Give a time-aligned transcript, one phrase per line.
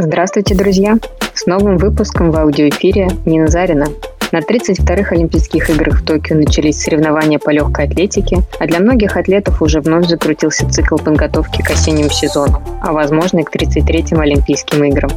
[0.00, 0.96] Здравствуйте, друзья!
[1.34, 3.88] С новым выпуском в аудиоэфире Нина Зарина.
[4.30, 9.60] На 32-х Олимпийских играх в Токио начались соревнования по легкой атлетике, а для многих атлетов
[9.60, 15.10] уже вновь закрутился цикл подготовки к осеннему сезону, а возможно и к 33-м Олимпийским играм.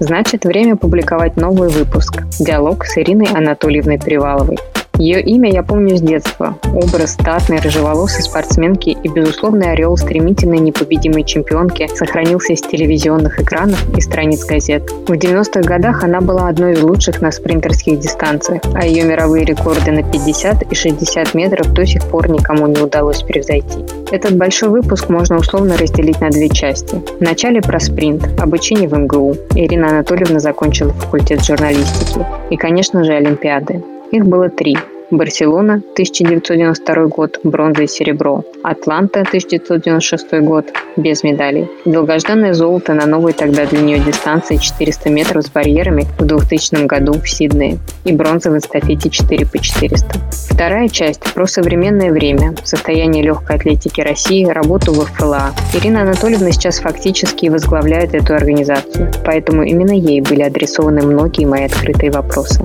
[0.00, 4.58] Значит, время публиковать новый выпуск «Диалог с Ириной Анатольевной Приваловой»,
[5.02, 6.56] ее имя я помню с детства.
[6.72, 14.00] Образ статной, рыжеволосой спортсменки и безусловный орел стремительной непобедимой чемпионки сохранился с телевизионных экранов и
[14.00, 14.88] страниц газет.
[15.08, 19.90] В 90-х годах она была одной из лучших на спринтерских дистанциях, а ее мировые рекорды
[19.90, 23.84] на 50 и 60 метров до сих пор никому не удалось превзойти.
[24.12, 27.02] Этот большой выпуск можно условно разделить на две части.
[27.18, 29.34] В начале про спринт, обучение в МГУ.
[29.56, 32.24] Ирина Анатольевна закончила факультет журналистики.
[32.50, 33.82] И, конечно же, Олимпиады.
[34.12, 34.76] Их было три.
[35.12, 38.44] Барселона, 1992 год, бронза и серебро.
[38.62, 40.66] Атланта, 1996 год,
[40.96, 41.68] без медалей.
[41.84, 47.12] Долгожданное золото на новой тогда для нее дистанции 400 метров с барьерами в 2000 году
[47.12, 47.78] в Сиднее.
[48.04, 50.06] И бронза в эстафете 4 по 400.
[50.50, 55.52] Вторая часть про современное время, состояние легкой атлетики России, работу в ФЛА.
[55.74, 62.10] Ирина Анатольевна сейчас фактически возглавляет эту организацию, поэтому именно ей были адресованы многие мои открытые
[62.10, 62.62] вопросы.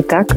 [0.00, 0.28] Итак,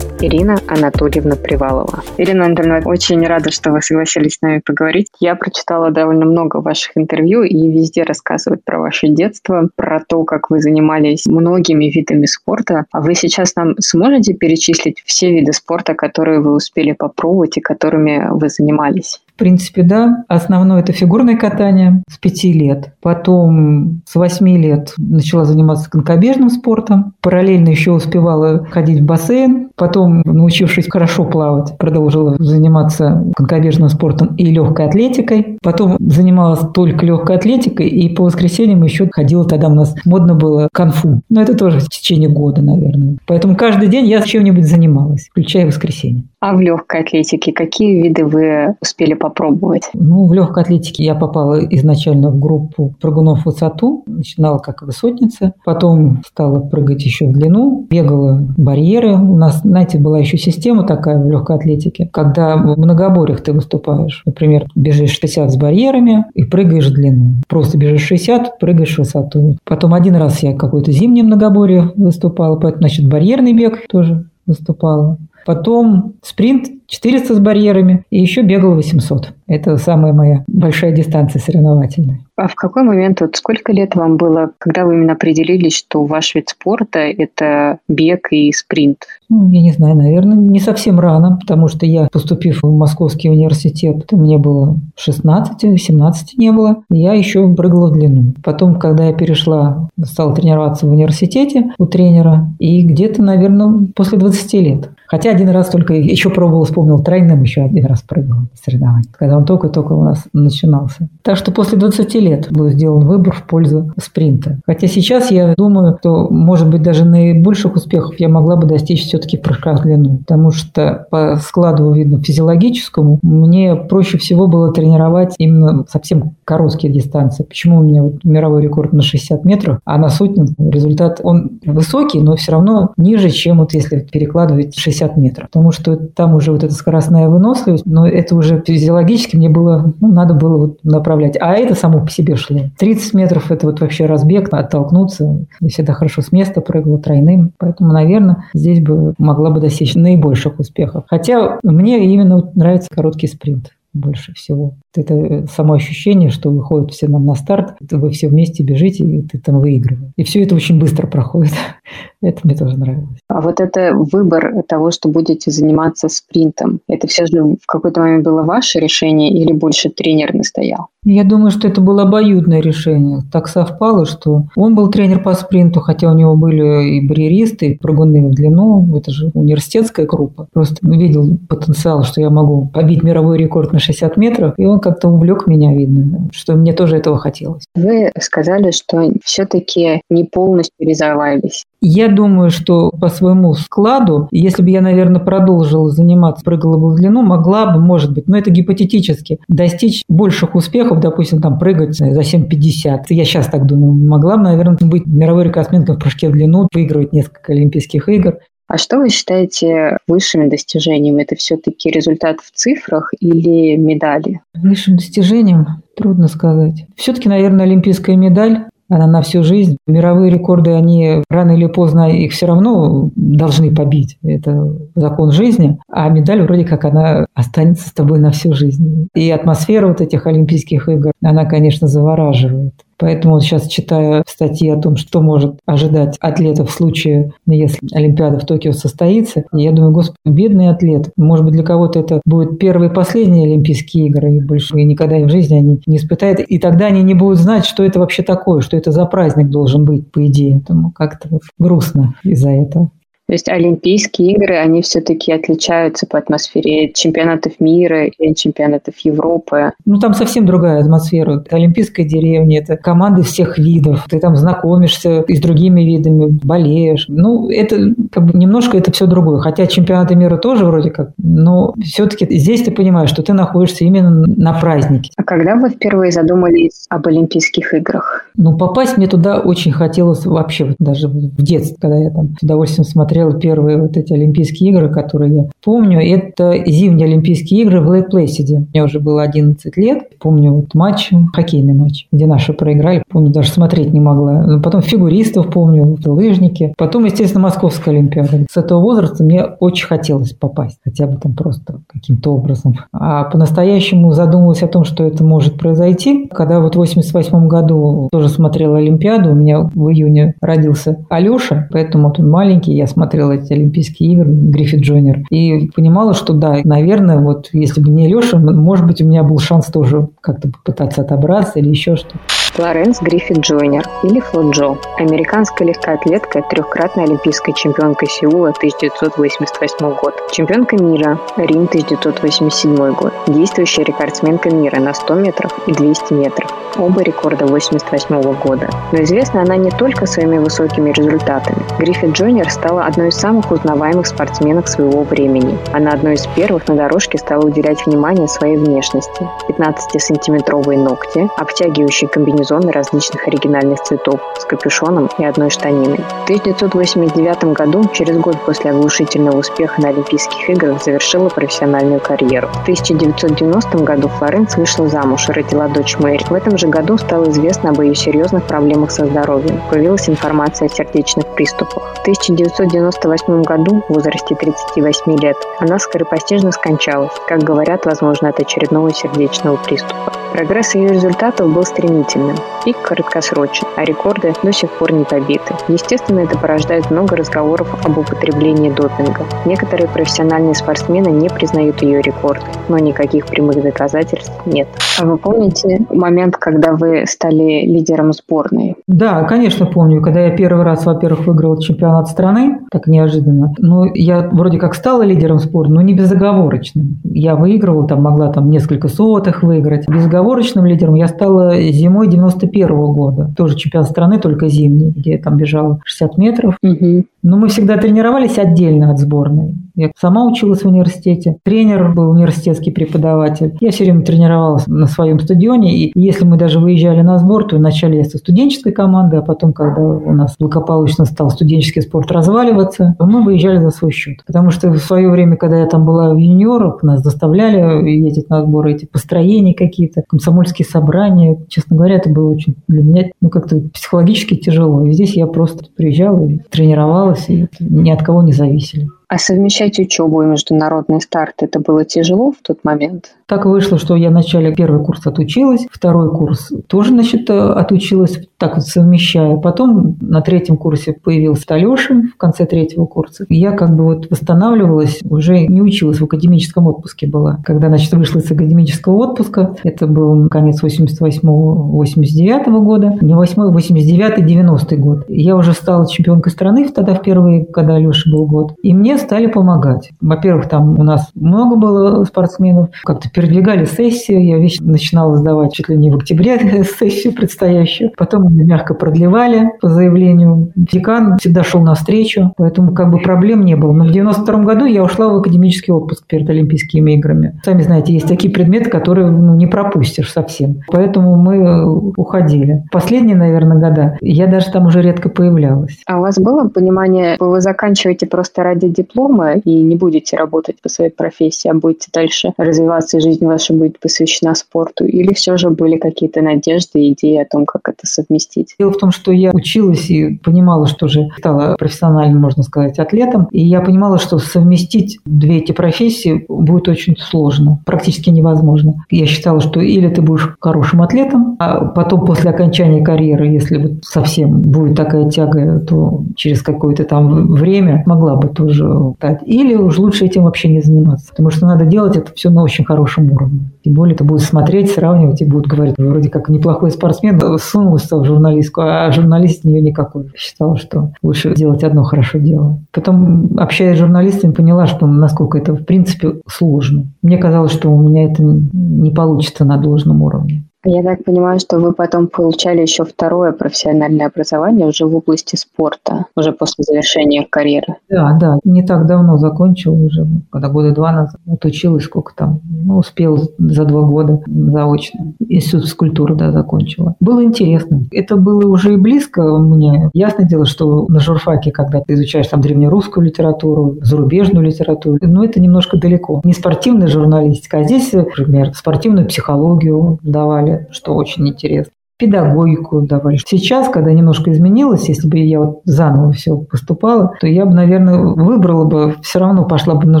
[0.20, 2.02] Ирина Анатольевна Привалова.
[2.18, 5.06] Ирина Анатольевна, очень рада, что вы согласились с нами поговорить.
[5.20, 10.50] Я прочитала довольно много ваших интервью и везде рассказывают про ваше детство, про то, как
[10.50, 12.84] вы занимались многими видами спорта.
[12.92, 18.28] А вы сейчас нам сможете перечислить все виды спорта, которые вы успели попробовать и которыми
[18.32, 19.22] вы занимались?
[19.42, 20.22] Принципе, да.
[20.28, 22.92] Основное это фигурное катание с пяти лет.
[23.02, 27.14] Потом с восьми лет начала заниматься конькобежным спортом.
[27.20, 29.70] Параллельно еще успевала ходить в бассейн.
[29.74, 35.58] Потом, научившись хорошо плавать, продолжила заниматься конькобежным спортом и легкой атлетикой.
[35.60, 40.68] Потом занималась только легкой атлетикой и по воскресеньям еще ходила, тогда у нас модно было
[40.72, 41.22] конфу.
[41.28, 43.16] Но это тоже в течение года, наверное.
[43.26, 46.22] Поэтому каждый день я чем-нибудь занималась, включая воскресенье.
[46.38, 49.90] А в легкой атлетике какие виды вы успели попробовать?
[49.94, 54.04] Ну, в легкой атлетике я попала изначально в группу прыгунов в высоту.
[54.06, 55.54] Начинала как высотница.
[55.64, 57.86] Потом стала прыгать еще в длину.
[57.90, 59.14] Бегала барьеры.
[59.14, 64.22] У нас, знаете, была еще система такая в легкой атлетике, когда в многоборьях ты выступаешь.
[64.26, 67.36] Например, бежишь 60 с барьерами и прыгаешь в длину.
[67.48, 69.56] Просто бежишь 60, прыгаешь в высоту.
[69.64, 75.18] Потом один раз я какое-то зимнее многоборье выступала, поэтому, значит, барьерный бег тоже выступала.
[75.44, 79.32] Потом спринт 400 с барьерами и еще бегал 800.
[79.46, 82.20] Это самая моя большая дистанция соревновательная.
[82.36, 86.34] А в какой момент, вот сколько лет вам было, когда вы именно определились, что ваш
[86.34, 89.04] вид спорта– это бег и спринт?
[89.30, 94.12] Ну, я не знаю, наверное, не совсем рано, потому что я, поступив в Московский университет,
[94.12, 98.34] мне было 16, 17 не было, я еще прыгала в длину.
[98.42, 104.52] Потом, когда я перешла, стала тренироваться в университете у тренера, и где-то, наверное, после 20
[104.54, 104.90] лет.
[105.12, 109.44] Хотя один раз только еще пробовал, вспомнил, тройным еще один раз прыгал соревнования, когда он
[109.44, 111.06] только-только у нас начинался.
[111.20, 114.58] Так что после 20 лет был сделан выбор в пользу спринта.
[114.64, 119.36] Хотя сейчас я думаю, что, может быть, даже наибольших успехов я могла бы достичь все-таки
[119.36, 120.16] в в длину.
[120.16, 127.42] Потому что по складу, видно, физиологическому, мне проще всего было тренировать именно совсем короткие дистанции.
[127.44, 132.20] Почему у меня вот мировой рекорд на 60 метров, а на сотню результат, он высокий,
[132.20, 135.46] но все равно ниже, чем вот если перекладывать 60 50 метров.
[135.50, 140.12] Потому что там уже вот эта скоростная выносливость, но это уже физиологически мне было, ну,
[140.12, 141.36] надо было вот направлять.
[141.40, 142.60] А это само по себе шло.
[142.78, 145.46] 30 метров– это вот вообще разбег, оттолкнуться.
[145.60, 147.52] Я всегда хорошо с места прыгала тройным.
[147.58, 151.04] Поэтому, наверное, здесь бы могла бы достичь наибольших успехов.
[151.08, 154.74] Хотя мне именно нравится короткий спринт больше всего.
[154.94, 159.22] Это э, само ощущение, что выходят все нам на старт, вы все вместе бежите, и
[159.22, 160.12] ты там выигрываешь.
[160.16, 161.52] И все это очень быстро проходит.
[162.22, 163.18] это мне тоже нравилось.
[163.28, 168.24] А вот это выбор того, что будете заниматься спринтом, это все же в какой-то момент
[168.24, 170.88] было ваше решение или больше тренер настоял?
[171.04, 173.22] Я думаю, что это было обоюдное решение.
[173.32, 177.78] Так совпало, что он был тренер по спринту, хотя у него были и барьеристы, и
[177.78, 178.96] прыгуны в длину.
[178.96, 180.46] Это же университетская группа.
[180.52, 185.08] Просто видел потенциал, что я могу побить мировой рекорд на 60 метров, и он как-то
[185.08, 187.64] увлек меня, видно, что мне тоже этого хотелось.
[187.74, 191.64] Вы сказали, что все-таки не полностью реализовались.
[191.84, 196.94] Я думаю, что по своему складу, если бы я, наверное, продолжила заниматься, прыгала бы в
[196.94, 202.20] длину, могла бы, может быть, но это гипотетически, достичь больших успехов, допустим, там прыгать за
[202.20, 203.06] 7,50.
[203.08, 207.12] Я сейчас так думаю, могла бы, наверное, быть мировой рекордсменкой в прыжке в длину, выигрывать
[207.12, 208.38] несколько Олимпийских игр.
[208.68, 211.22] А что вы считаете высшими достижениями?
[211.24, 214.40] Это все-таки результат в цифрах или медали?
[214.54, 216.86] Высшим достижением трудно сказать.
[216.96, 219.76] Все-таки, наверное, олимпийская медаль она на всю жизнь.
[219.86, 224.18] Мировые рекорды, они рано или поздно их все равно должны побить.
[224.22, 225.78] Это закон жизни.
[225.90, 229.08] А медаль вроде как она останется с тобой на всю жизнь.
[229.14, 232.74] И атмосфера вот этих Олимпийских игр, она, конечно, завораживает.
[233.02, 238.46] Поэтому сейчас читаю статьи о том, что может ожидать атлетов в случае, если Олимпиада в
[238.46, 239.42] Токио состоится.
[239.52, 241.10] И я думаю, господи, бедный атлет.
[241.16, 245.30] Может быть, для кого-то это будет первые и последние Олимпийские игры, и больше никогда в
[245.30, 246.38] жизни они не испытают.
[246.38, 249.84] И тогда они не будут знать, что это вообще такое, что это за праздник должен
[249.84, 250.62] быть, по идее.
[250.64, 252.92] Поэтому как-то вот грустно из-за этого.
[253.32, 259.72] То есть Олимпийские игры, они все-таки отличаются по атмосфере чемпионатов мира и чемпионатов Европы.
[259.86, 261.38] Ну, там совсем другая атмосфера.
[261.38, 264.04] Это Олимпийская деревня, это команды всех видов.
[264.10, 267.06] Ты там знакомишься и с другими видами, болеешь.
[267.08, 269.40] Ну, это как бы немножко это все другое.
[269.40, 274.10] Хотя чемпионаты мира тоже вроде как, но все-таки здесь ты понимаешь, что ты находишься именно
[274.10, 275.10] на празднике.
[275.16, 278.26] А когда вы впервые задумались об Олимпийских играх?
[278.36, 282.84] Ну, попасть мне туда очень хотелось вообще, даже в детстве, когда я там с удовольствием
[282.84, 286.00] смотрел смотрела первые вот эти Олимпийские игры, которые я помню.
[286.00, 288.66] Это зимние Олимпийские игры в Лейт Плейсиде.
[288.72, 290.04] Мне уже было 11 лет.
[290.18, 293.02] Помню вот матч, хоккейный матч, где наши проиграли.
[293.08, 294.60] Помню, даже смотреть не могла.
[294.62, 296.74] Потом фигуристов помню, лыжники.
[296.76, 298.46] Потом, естественно, Московская Олимпиада.
[298.50, 300.78] С этого возраста мне очень хотелось попасть.
[300.84, 302.74] Хотя бы там просто каким-то образом.
[302.92, 306.28] А по-настоящему задумалась о том, что это может произойти.
[306.32, 312.08] Когда вот в 88 году тоже смотрела Олимпиаду, у меня в июне родился Алеша, поэтому
[312.08, 316.58] вот он маленький, я смотрела смотрела эти Олимпийские игры, Гриффит Джойнер, и понимала, что да,
[316.62, 321.02] наверное, вот если бы не Леша, может быть, у меня был шанс тоже как-то попытаться
[321.02, 322.18] отобраться или еще что-то.
[322.54, 324.76] Флоренс Гриффит Джойнер или Фло Джо.
[324.98, 330.14] Американская легкоатлетка, трехкратная олимпийская чемпионка Сеула 1988 год.
[330.30, 333.14] Чемпионка мира Рим 1987 год.
[333.26, 336.50] Действующая рекордсменка мира на 100 метров и 200 метров.
[336.76, 338.68] Оба рекорда 1988 года.
[338.92, 341.58] Но известна она не только своими высокими результатами.
[341.78, 345.58] Гриффит Джойнер стала одной из самых узнаваемых спортсменок своего времени.
[345.72, 349.28] Она одной из первых на дорожке стала уделять внимание своей внешности.
[349.48, 352.08] 15-сантиметровые ногти, обтягивающий
[352.42, 355.98] комбинезоны различных оригинальных цветов с капюшоном и одной штаниной.
[355.98, 362.48] В 1989 году, через год после оглушительного успеха на Олимпийских играх, завершила профессиональную карьеру.
[362.48, 366.24] В 1990 году Флоренс вышла замуж и родила дочь Мэри.
[366.28, 369.60] В этом же году стало известно об ее серьезных проблемах со здоровьем.
[369.70, 371.94] Появилась информация о сердечных приступах.
[371.96, 377.12] В 1998 году, в возрасте 38 лет, она скоропостижно скончалась.
[377.28, 380.12] Как говорят, возможно, от очередного сердечного приступа.
[380.32, 382.31] Прогресс ее результатов был стремительным.
[382.64, 385.54] Пик краткосрочен, а рекорды до сих пор не побиты.
[385.68, 389.24] Естественно, это порождает много разговоров об употреблении допинга.
[389.44, 394.68] Некоторые профессиональные спортсмены не признают ее рекорды, но никаких прямых доказательств нет.
[395.00, 398.76] А вы помните момент, когда вы стали лидером сборной?
[398.86, 400.00] Да, конечно, помню.
[400.00, 403.52] Когда я первый раз, во-первых, выиграл чемпионат страны, так неожиданно.
[403.58, 407.00] Ну, я вроде как стала лидером спорта, но не безоговорочным.
[407.04, 409.88] Я выигрывала, там могла там несколько сотых выиграть.
[409.88, 413.30] Безоговорочным безоговорочным лидером я стала зимой 91 -го года.
[413.36, 416.56] Тоже чемпионат страны, только зимний, где я там бежала 60 метров.
[416.62, 417.04] Угу.
[417.22, 419.54] Но мы всегда тренировались отдельно от сборной.
[419.74, 421.36] Я сама училась в университете.
[421.44, 423.56] Тренер был университетский преподаватель.
[423.60, 425.76] Я все время тренировалась на своем стадионе.
[425.76, 429.52] И если мы даже выезжали на сбор, то вначале я со студенческой командой, а потом,
[429.52, 434.18] когда у нас благополучно стал студенческий спорт разваливаться, мы выезжали за свой счет.
[434.26, 438.42] Потому что в свое время, когда я там была в юниорах, нас заставляли ездить на
[438.42, 441.38] сборы, эти построения какие-то, комсомольские собрания.
[441.48, 444.84] Честно говоря, это было очень для меня ну, как-то психологически тяжело.
[444.86, 448.88] И здесь я просто приезжала и тренировалась, и ни от кого не зависели.
[449.12, 453.10] А совмещать учебу и международный старт, это было тяжело в тот момент?
[453.26, 458.64] Так вышло, что я вначале первый курс отучилась, второй курс тоже, значит, отучилась, так вот
[458.64, 459.36] совмещая.
[459.36, 463.26] Потом на третьем курсе появился Алеша в конце третьего курса.
[463.28, 467.38] Я как бы вот восстанавливалась, уже не училась, в академическом отпуске была.
[467.44, 474.76] Когда, значит, вышла из академического отпуска, это был конец 88-89 года, не 8 89 90
[474.76, 475.04] год.
[475.08, 478.54] Я уже стала чемпионкой страны тогда впервые, когда Алеша был год.
[478.62, 479.90] И мне стали помогать.
[480.00, 485.68] Во-первых, там у нас много было спортсменов, как-то передвигали сессию, я вещи начинала сдавать чуть
[485.68, 487.90] ли не в октябре сессию предстоящую.
[487.96, 490.52] Потом мягко продлевали по заявлению.
[490.54, 493.72] Декан всегда шел навстречу, поэтому как бы проблем не было.
[493.72, 497.40] Но в 92 году я ушла в академический отпуск перед Олимпийскими играми.
[497.44, 500.60] Сами знаете, есть такие предметы, которые ну, не пропустишь совсем.
[500.70, 502.64] Поэтому мы уходили.
[502.70, 505.78] Последние, наверное, года я даже там уже редко появлялась.
[505.86, 510.68] А у вас было понимание, вы заканчиваете просто ради диплома и не будете работать по
[510.68, 514.84] своей профессии, а будете дальше развиваться, и жизнь ваша будет посвящена спорту?
[514.84, 518.54] Или все же были какие-то надежды, идеи о том, как это совместить?
[518.58, 523.28] Дело в том, что я училась и понимала, что же стала профессиональным, можно сказать, атлетом,
[523.30, 528.84] и я понимала, что совместить две эти профессии будет очень сложно, практически невозможно.
[528.90, 533.72] Я считала, что или ты будешь хорошим атлетом, а потом после окончания карьеры, если вот
[533.84, 539.20] совсем будет такая тяга, то через какое-то там время могла бы тоже стать.
[539.24, 542.64] Или уж лучше этим вообще не заниматься, потому что надо делать это все на очень
[542.64, 543.50] хорошем уровне.
[543.64, 548.04] Тем более это будут смотреть, сравнивать и будут говорить, вроде как неплохой спортсмен, сунулся в
[548.04, 550.10] журналистку, а журналист нее никакой.
[550.16, 552.60] Считала, что лучше делать одно хорошо дело.
[552.72, 556.86] Потом, общаясь с журналистами, поняла, что насколько это в принципе сложно.
[557.02, 560.44] Мне казалось, что у меня это не получится на должном уровне.
[560.64, 566.06] Я так понимаю, что вы потом получали еще второе профессиональное образование уже в области спорта,
[566.16, 567.76] уже после завершения карьеры.
[567.90, 568.38] Да, да.
[568.44, 571.20] Не так давно закончил уже, когда года два назад.
[571.28, 575.14] Отучилась сколько там, ну, успел за два года заочно.
[575.28, 576.94] Институт физкультуры, да, закончила.
[577.00, 577.84] Было интересно.
[577.90, 579.90] Это было уже и близко мне.
[579.94, 585.40] Ясное дело, что на журфаке, когда ты изучаешь там древнерусскую литературу, зарубежную литературу, но это
[585.40, 586.20] немножко далеко.
[586.24, 593.16] Не спортивная журналистика, а здесь, например, спортивную психологию давали что очень интересно педагогику давали.
[593.24, 597.98] Сейчас, когда немножко изменилось, если бы я вот заново все поступала, то я бы, наверное,
[597.98, 600.00] выбрала бы, все равно пошла бы на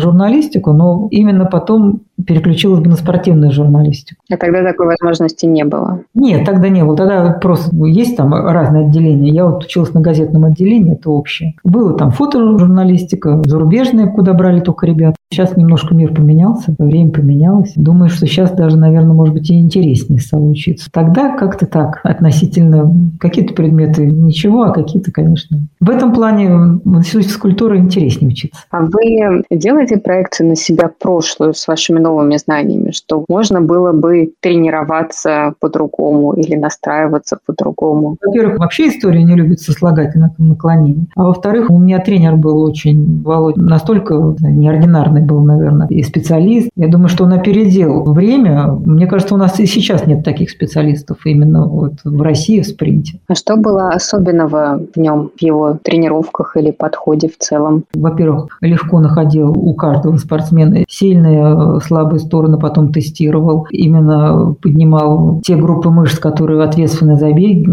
[0.00, 4.20] журналистику, но именно потом переключилась бы на спортивную журналистику.
[4.30, 6.00] А тогда такой возможности не было?
[6.14, 6.96] Нет, тогда не было.
[6.96, 9.30] Тогда просто есть там разные отделения.
[9.30, 11.54] Я вот училась на газетном отделении, это общее.
[11.64, 15.14] Было там фотожурналистика, зарубежная, куда брали только ребят.
[15.30, 17.72] Сейчас немножко мир поменялся, время поменялось.
[17.76, 20.90] Думаю, что сейчас даже, наверное, может быть и интереснее стало учиться.
[20.92, 25.58] Тогда как-то так, относительно какие-то предметы ничего, а какие-то, конечно.
[25.80, 26.50] В этом плане
[26.84, 28.60] в институте физкультуры интереснее учиться.
[28.70, 34.32] А вы делаете проекцию на себя прошлую с вашими новыми знаниями, что можно было бы
[34.40, 38.16] тренироваться по-другому или настраиваться по-другому?
[38.24, 41.08] Во-первых, вообще история не любит сослагательных наклонений.
[41.16, 46.70] А во-вторых, у меня тренер был очень, Володь, настолько неординарный был, наверное, и специалист.
[46.76, 48.66] Я думаю, что он опередил время.
[48.72, 53.18] Мне кажется, у нас и сейчас нет таких специалистов именно вот в России в спринте.
[53.28, 57.84] А что было особенного в нем, в его тренировках или подходе в целом?
[57.94, 63.66] Во-первых, легко находил у каждого спортсмена сильные, слабые стороны, потом тестировал.
[63.70, 67.66] Именно поднимал те группы мышц, которые ответственны за бег.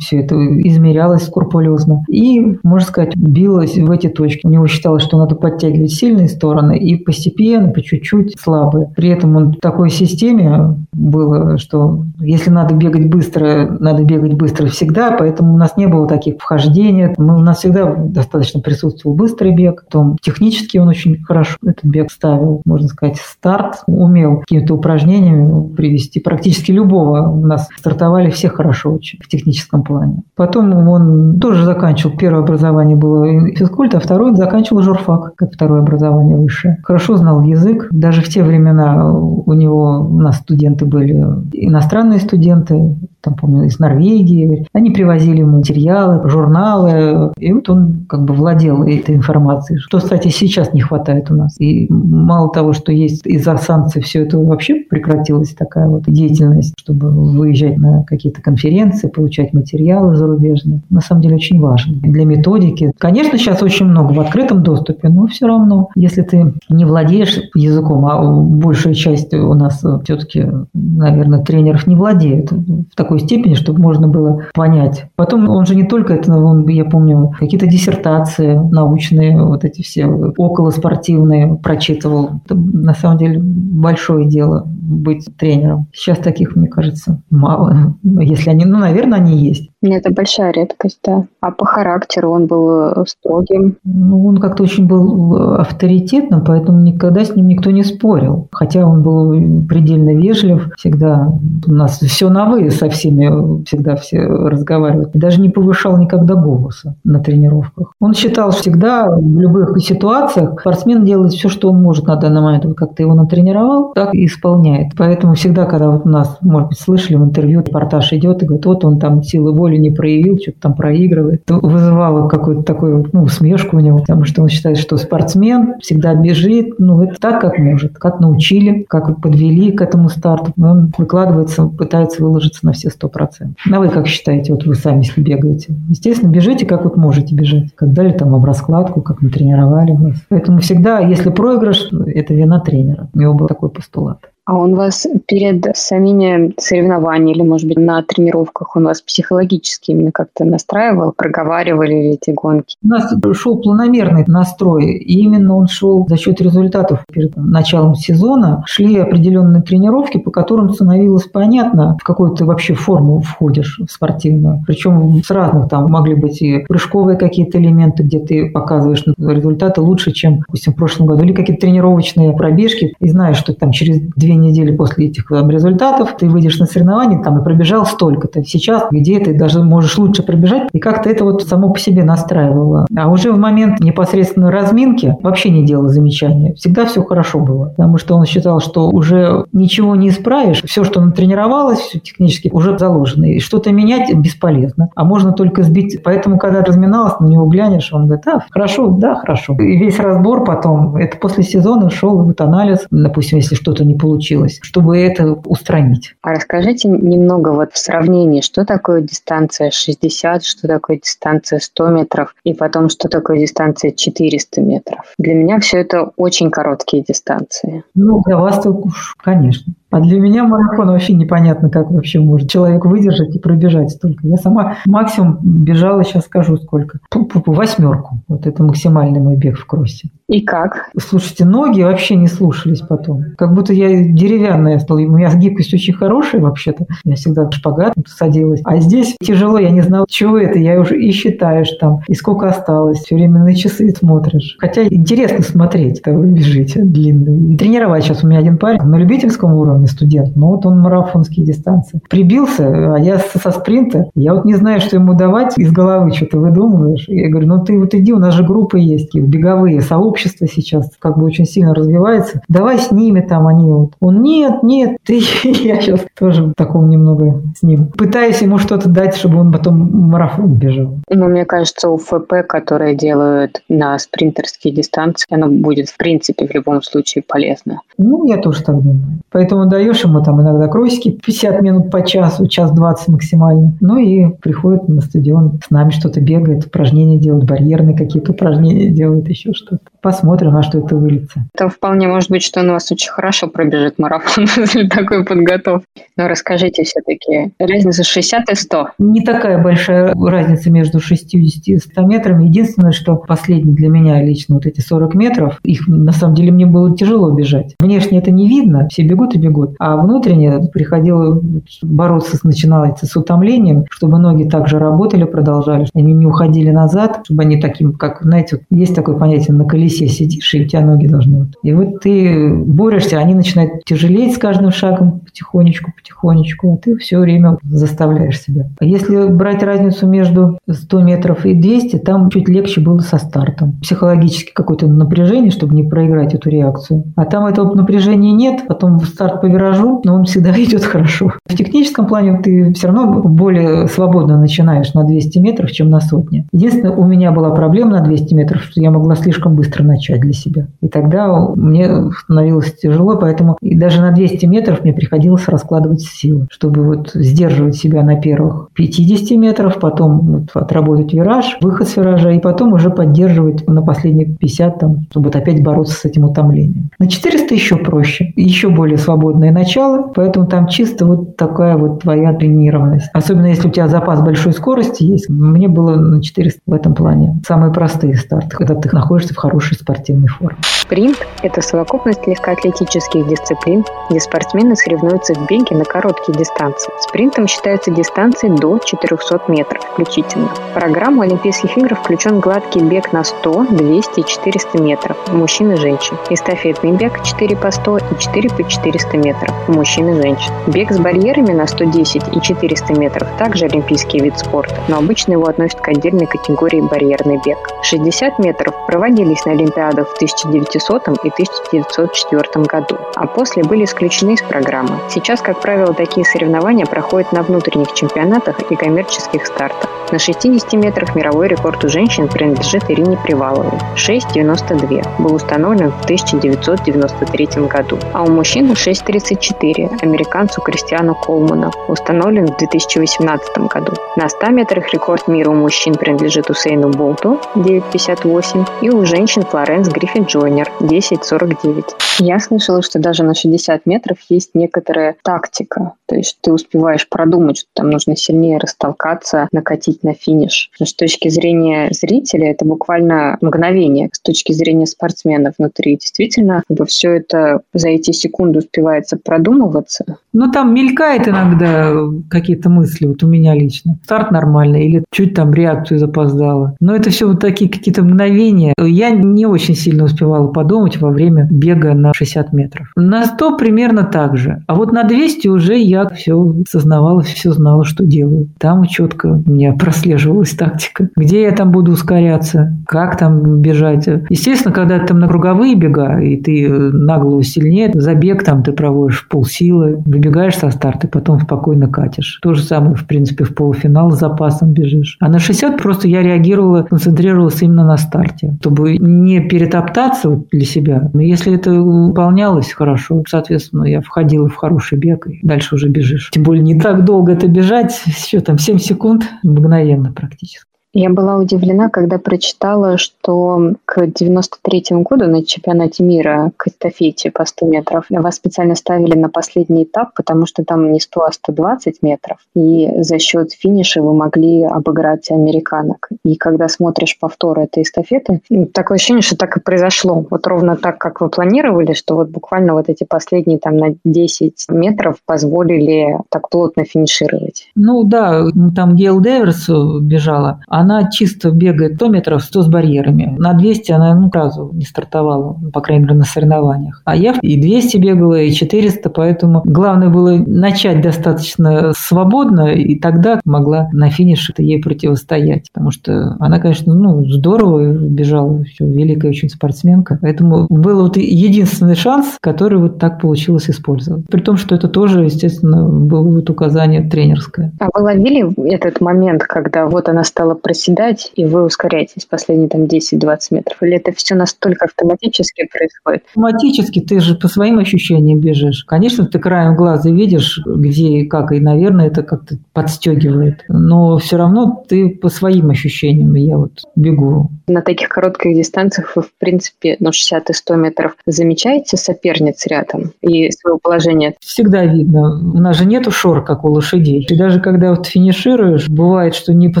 [0.00, 2.04] Все это измерялось скрупулезно.
[2.08, 4.46] И, можно сказать, билось в эти точки.
[4.46, 8.92] У него считалось, что надо подтягивать сильные стороны и постепенно, по чуть-чуть слабые.
[8.96, 14.66] При этом он в такой системе было, что если надо бегать быстро, надо бегать быстро
[14.66, 17.14] всегда, поэтому у нас не было таких вхождений.
[17.16, 19.84] Мы, у нас всегда достаточно присутствовал быстрый бег.
[19.84, 23.82] Потом технически он очень хорошо этот бег ставил, можно сказать, старт.
[23.86, 27.28] Умел какими-то упражнениями привести практически любого.
[27.28, 30.22] У нас стартовали все хорошо очень в техническом плане.
[30.36, 32.16] Потом он тоже заканчивал.
[32.16, 36.78] Первое образование было физкульт, а второе заканчивал журфак, как второе образование высшее.
[36.82, 37.88] Хорошо знал язык.
[37.90, 41.14] Даже в те времена у него, у нас студенты были
[41.52, 44.66] иностранные студенты, там, помню, из Норвегии.
[44.72, 50.28] Они привозили ему материалы, журналы, и вот он как бы владел этой информацией, что, кстати,
[50.28, 51.58] сейчас не хватает у нас.
[51.58, 57.10] И мало того, что есть из-за санкций все это вообще прекратилась такая вот деятельность, чтобы
[57.10, 60.80] выезжать на какие-то конференции, получать материалы зарубежные.
[60.90, 62.92] На самом деле очень важно для методики.
[62.98, 68.06] Конечно, сейчас очень много в открытом доступе, но все равно, если ты не владеешь языком,
[68.06, 74.08] а большая часть у нас все-таки, наверное, тренеров не владеют в такой степени, чтобы можно
[74.08, 75.06] было понять.
[75.16, 80.06] Потом он же не только это, он, я помню, какие-то диссертации научные, вот эти все
[80.06, 82.40] околоспортивные прочитывал.
[82.44, 85.88] Это, на самом деле большое дело быть тренером.
[85.92, 87.96] Сейчас таких, мне кажется, мало.
[88.02, 89.70] Если они, ну, наверное, они есть.
[89.82, 91.24] Это большая редкость, да.
[91.40, 93.76] А по характеру он был э, строгим?
[93.84, 98.48] Ну, он как-то очень был э, авторитетным, поэтому никогда с ним никто не спорил.
[98.52, 99.32] Хотя он был
[99.66, 101.32] предельно вежлив, всегда
[101.66, 105.14] у нас все на «вы» со всеми, всегда все разговаривают.
[105.14, 107.92] И даже не повышал никогда голоса на тренировках.
[108.00, 112.64] Он считал всегда в любых ситуациях спортсмен делает все, что он может на данный момент.
[112.64, 114.92] Вот как ты его натренировал, так и исполняет.
[114.96, 118.84] Поэтому всегда, когда вот нас, может быть, слышали в интервью, репортаж идет и говорит, вот
[118.84, 121.42] он там силы воли не проявил, что-то там проигрывает.
[121.44, 126.14] Это вызывало какую-то такую ну, усмешку у него, потому что он считает, что спортсмен всегда
[126.14, 130.52] бежит, ну, это так, как может, как научили, как подвели к этому старту.
[130.58, 133.56] Он выкладывается, пытается выложиться на все сто процентов.
[133.70, 135.74] А вы как считаете, вот вы сами, если бегаете?
[135.88, 137.74] Естественно, бежите, как вот можете бежать.
[137.74, 140.16] Как дали там об раскладку, как натренировали вас.
[140.28, 143.08] Поэтому всегда, если проигрыш, это вина тренера.
[143.12, 144.18] У него был такой постулат.
[144.46, 150.12] А он вас перед самими соревнованиями или, может быть, на тренировках, он вас психологически именно
[150.12, 152.76] как-то настраивал, проговаривали ли эти гонки?
[152.84, 157.04] У нас шел планомерный настрой, и именно он шел за счет результатов.
[157.10, 163.20] Перед началом сезона шли определенные тренировки, по которым становилось понятно, в какую ты вообще форму
[163.20, 164.62] входишь в спортивную.
[164.66, 170.12] Причем с разных там могли быть и прыжковые какие-то элементы, где ты показываешь результаты лучше,
[170.12, 174.33] чем, допустим, в прошлом году, или какие-то тренировочные пробежки, и знаешь, что там через две
[174.34, 178.42] две недели после этих там, результатов ты выйдешь на соревнования там, и пробежал столько-то.
[178.44, 182.86] Сейчас, где ты даже можешь лучше пробежать, и как-то это вот само по себе настраивало.
[182.96, 186.54] А уже в момент непосредственной разминки вообще не делал замечания.
[186.54, 187.66] Всегда все хорошо было.
[187.76, 190.62] Потому что он считал, что уже ничего не исправишь.
[190.64, 193.24] Все, что натренировалось, все технически уже заложено.
[193.24, 194.90] И что-то менять бесполезно.
[194.94, 196.02] А можно только сбить.
[196.02, 199.54] Поэтому, когда разминалась, на него глянешь, он говорит, а, хорошо, да, хорошо.
[199.58, 204.23] И весь разбор потом, это после сезона шел вот анализ, допустим, если что-то не получилось,
[204.24, 206.14] получилось, чтобы это устранить.
[206.22, 212.34] А расскажите немного вот в сравнении, что такое дистанция 60, что такое дистанция 100 метров,
[212.44, 215.00] и потом, что такое дистанция 400 метров.
[215.18, 217.84] Для меня все это очень короткие дистанции.
[217.94, 219.74] Ну, для вас уж, конечно.
[219.94, 224.26] А для меня марафон вообще непонятно, как вообще может человек выдержать и пробежать столько.
[224.26, 228.18] Я сама максимум бежала, сейчас скажу сколько, восьмерку.
[228.26, 230.08] Вот это максимальный мой бег в кроссе.
[230.28, 230.90] И как?
[230.98, 233.22] Слушайте, ноги вообще не слушались потом.
[233.38, 234.98] Как будто я деревянная стала.
[234.98, 236.86] У меня гибкость очень хорошая вообще-то.
[237.04, 238.62] Я всегда шпагат садилась.
[238.64, 240.58] А здесь тяжело, я не знала, чего это.
[240.58, 242.98] Я уже и считаешь там, и сколько осталось.
[242.98, 244.56] Все время на часы смотришь.
[244.58, 247.54] Хотя интересно смотреть, когда вы бежите длинный.
[247.54, 250.80] И тренировать сейчас у меня один парень на любительском уровне не студент, но вот он
[250.80, 252.00] марафонские дистанции.
[252.08, 256.38] Прибился, а я со спринта, я вот не знаю, что ему давать, из головы что-то
[256.38, 257.04] выдумываешь.
[257.08, 261.18] Я говорю, ну ты вот иди, у нас же группы есть, беговые, сообщества сейчас как
[261.18, 262.42] бы очень сильно развивается.
[262.48, 263.92] Давай с ними там они вот.
[264.00, 267.86] Он, нет, нет, ты, я сейчас тоже в таком немного с ним.
[267.96, 270.98] Пытаюсь ему что-то дать, чтобы он потом марафон бежал.
[271.08, 276.54] Ну, мне кажется, у ФП, которые делают на спринтерские дистанции, оно будет, в принципе, в
[276.54, 277.80] любом случае полезно.
[277.98, 279.20] Ну, я тоже так думаю.
[279.30, 283.76] Поэтому даешь ему там иногда кросики 50 минут по часу, час 20 максимально.
[283.80, 289.28] Ну и приходит на стадион, с нами что-то бегает, упражнения делает, барьерные какие-то упражнения делает,
[289.28, 289.80] еще что-то.
[290.00, 291.46] Посмотрим, на что это выльется.
[291.54, 295.86] Это вполне может быть, что он у вас очень хорошо пробежит марафон после такой подготовки.
[296.16, 298.88] Но расскажите все-таки, разница 60 и 100?
[298.98, 302.44] Не такая большая разница между 60 и 100 метрами.
[302.44, 306.66] Единственное, что последний для меня лично вот эти 40 метров, их на самом деле мне
[306.66, 307.74] было тяжело бежать.
[307.80, 309.74] Внешне это не видно, все бегут и бегут год.
[309.78, 311.40] А внутренне приходило
[311.82, 317.60] бороться, начиналось с утомлением, чтобы ноги также работали, продолжали, они не уходили назад, чтобы они
[317.60, 321.48] таким, как, знаете, есть такое понятие, на колесе сидишь, и у тебя ноги должны вот.
[321.62, 327.18] И вот ты борешься, они начинают тяжелеть с каждым шагом потихонечку, потихонечку, а ты все
[327.18, 328.66] время заставляешь себя.
[328.78, 333.78] А если брать разницу между 100 метров и 200, там чуть легче было со стартом.
[333.82, 337.04] Психологически какое-то напряжение, чтобы не проиграть эту реакцию.
[337.16, 341.34] А там этого напряжения нет, потом старт по виражу, но он всегда идет хорошо.
[341.46, 346.46] В техническом плане ты все равно более свободно начинаешь на 200 метров, чем на сотни.
[346.50, 350.32] Единственное, у меня была проблема на 200 метров, что я могла слишком быстро начать для
[350.32, 350.68] себя.
[350.80, 356.46] И тогда мне становилось тяжело, поэтому и даже на 200 метров мне приходилось раскладывать силы,
[356.50, 362.30] чтобы вот сдерживать себя на первых 50 метров, потом вот отработать вираж, выход с виража,
[362.30, 366.88] и потом уже поддерживать на последних 50, там, чтобы вот опять бороться с этим утомлением.
[366.98, 372.00] На 400 еще проще, еще более свободно свободное начало, поэтому там чисто вот такая вот
[372.00, 373.08] твоя тренированность.
[373.12, 375.28] Особенно если у тебя запас большой скорости есть.
[375.28, 377.40] Мне было на 400 в этом плане.
[377.46, 380.58] Самые простые старты, когда ты находишься в хорошей спортивной форме.
[380.62, 386.92] Спринт– это совокупность легкоатлетических дисциплин, где спортсмены соревнуются в беге на короткие дистанции.
[387.00, 390.48] Спринтом считаются дистанции до 400 метров включительно.
[390.48, 395.76] В программу Олимпийских игр включен гладкий бег на 100, 200 и 400 метров мужчин и
[395.76, 400.52] женщин, эстафетный бег 4 по 100 и 4 по 400 метров метров мужчин и женщин.
[400.66, 405.46] Бег с барьерами на 110 и 400 метров также олимпийский вид спорта, но обычно его
[405.46, 407.58] относят к отдельной категории барьерный бег.
[407.82, 414.42] 60 метров проводились на Олимпиадах в 1900 и 1904 году, а после были исключены из
[414.42, 414.98] программы.
[415.08, 419.90] Сейчас, как правило, такие соревнования проходят на внутренних чемпионатах и коммерческих стартах.
[420.12, 423.78] На 60 метрах мировой рекорд у женщин принадлежит Ирине Приваловой.
[423.96, 428.68] 6,92 был установлен в 1993 году, а у мужчин
[429.14, 433.92] 6,34 американцу Кристиану Колману установлен в 2018 году.
[434.16, 439.88] На 100 метрах рекорд мира у мужчин принадлежит Усейну Болту 9,58 и у женщин Флоренс
[439.88, 441.84] Гриффин Джойнер 10,49.
[442.18, 445.92] Я слышала, что даже на 60 метров есть некоторая тактика.
[446.06, 450.70] То есть ты успеваешь продумать, что там нужно сильнее растолкаться, накатить на финиш.
[450.78, 454.10] Но с точки зрения зрителя это буквально мгновение.
[454.12, 458.60] С точки зрения спортсмена внутри действительно все это за эти секунды
[459.04, 460.04] успевается продумываться.
[460.32, 461.92] Ну, там мелькает иногда
[462.28, 463.96] какие-то мысли, вот у меня лично.
[464.04, 466.74] Старт нормальный или чуть там реакцию запоздала.
[466.80, 468.74] Но это все вот такие какие-то мгновения.
[468.78, 472.88] Я не очень сильно успевала подумать во время бега на 60 метров.
[472.96, 474.62] На 100 примерно так же.
[474.66, 478.48] А вот на 200 уже я все сознавала, все знала, что делаю.
[478.58, 481.08] Там четко у меня прослеживалась тактика.
[481.16, 484.08] Где я там буду ускоряться, как там бежать.
[484.28, 488.72] Естественно, когда ты там на круговые бега, и ты на голову сильнее, забег там ты
[488.72, 492.38] проводишь в полсилы, выбегаешь со старта, и потом спокойно катишь.
[492.42, 495.16] То же самое, в принципе, в полуфинал с запасом бежишь.
[495.20, 501.10] А на 60 просто я реагировала, концентрировалась именно на старте, чтобы не перетоптаться для себя.
[501.12, 506.30] Но если это выполнялось хорошо, соответственно, я входила в хороший бег, и дальше уже бежишь.
[506.30, 510.73] Тем более не так долго это бежать, еще там 7 секунд, мгновенно практически.
[510.96, 517.44] Я была удивлена, когда прочитала, что к 93 году на чемпионате мира к эстафете по
[517.44, 522.02] 100 метров вас специально ставили на последний этап, потому что там не 100, а 120
[522.02, 522.38] метров.
[522.54, 526.08] И за счет финиша вы могли обыграть американок.
[526.24, 530.24] И когда смотришь повтор этой эстафеты, ну, такое ощущение, что так и произошло.
[530.30, 534.66] Вот ровно так, как вы планировали, что вот буквально вот эти последние там на 10
[534.68, 537.68] метров позволили так плотно финишировать.
[537.74, 538.44] Ну да,
[538.76, 539.68] там Гейл Дэверс
[540.00, 543.34] бежала, а она чисто бегает 100 метров, 100 с барьерами.
[543.38, 547.02] На 200 она ну, сразу не стартовала, по крайней мере, на соревнованиях.
[547.04, 553.40] А я и 200 бегала, и 400, поэтому главное было начать достаточно свободно, и тогда
[553.44, 555.70] могла на финише ей противостоять.
[555.72, 560.18] Потому что она, конечно, ну, здорово бежала, все, великая очень спортсменка.
[560.20, 564.26] Поэтому был вот единственный шанс, который вот так получилось использовать.
[564.28, 567.72] При том, что это тоже, естественно, было вот указание тренерское.
[567.80, 572.84] А вы ловили этот момент, когда вот она стала проседать, и вы ускоряетесь последние там
[572.84, 573.80] 10-20 метров?
[573.82, 576.24] Или это все настолько автоматически происходит?
[576.28, 578.84] Автоматически, ты же по своим ощущениям бежишь.
[578.84, 583.64] Конечно, ты краем глаза видишь, где и как, и, наверное, это как-то подстегивает.
[583.68, 587.50] Но все равно ты по своим ощущениям, я вот бегу.
[587.68, 593.12] На таких коротких дистанциях вы, в принципе, ну, 60 и 100 метров замечаете соперниц рядом
[593.20, 594.34] и свое положение?
[594.40, 595.38] Всегда видно.
[595.38, 597.24] У нас же нету шор, как у лошадей.
[597.28, 599.80] И даже когда вот финишируешь, бывает, что не по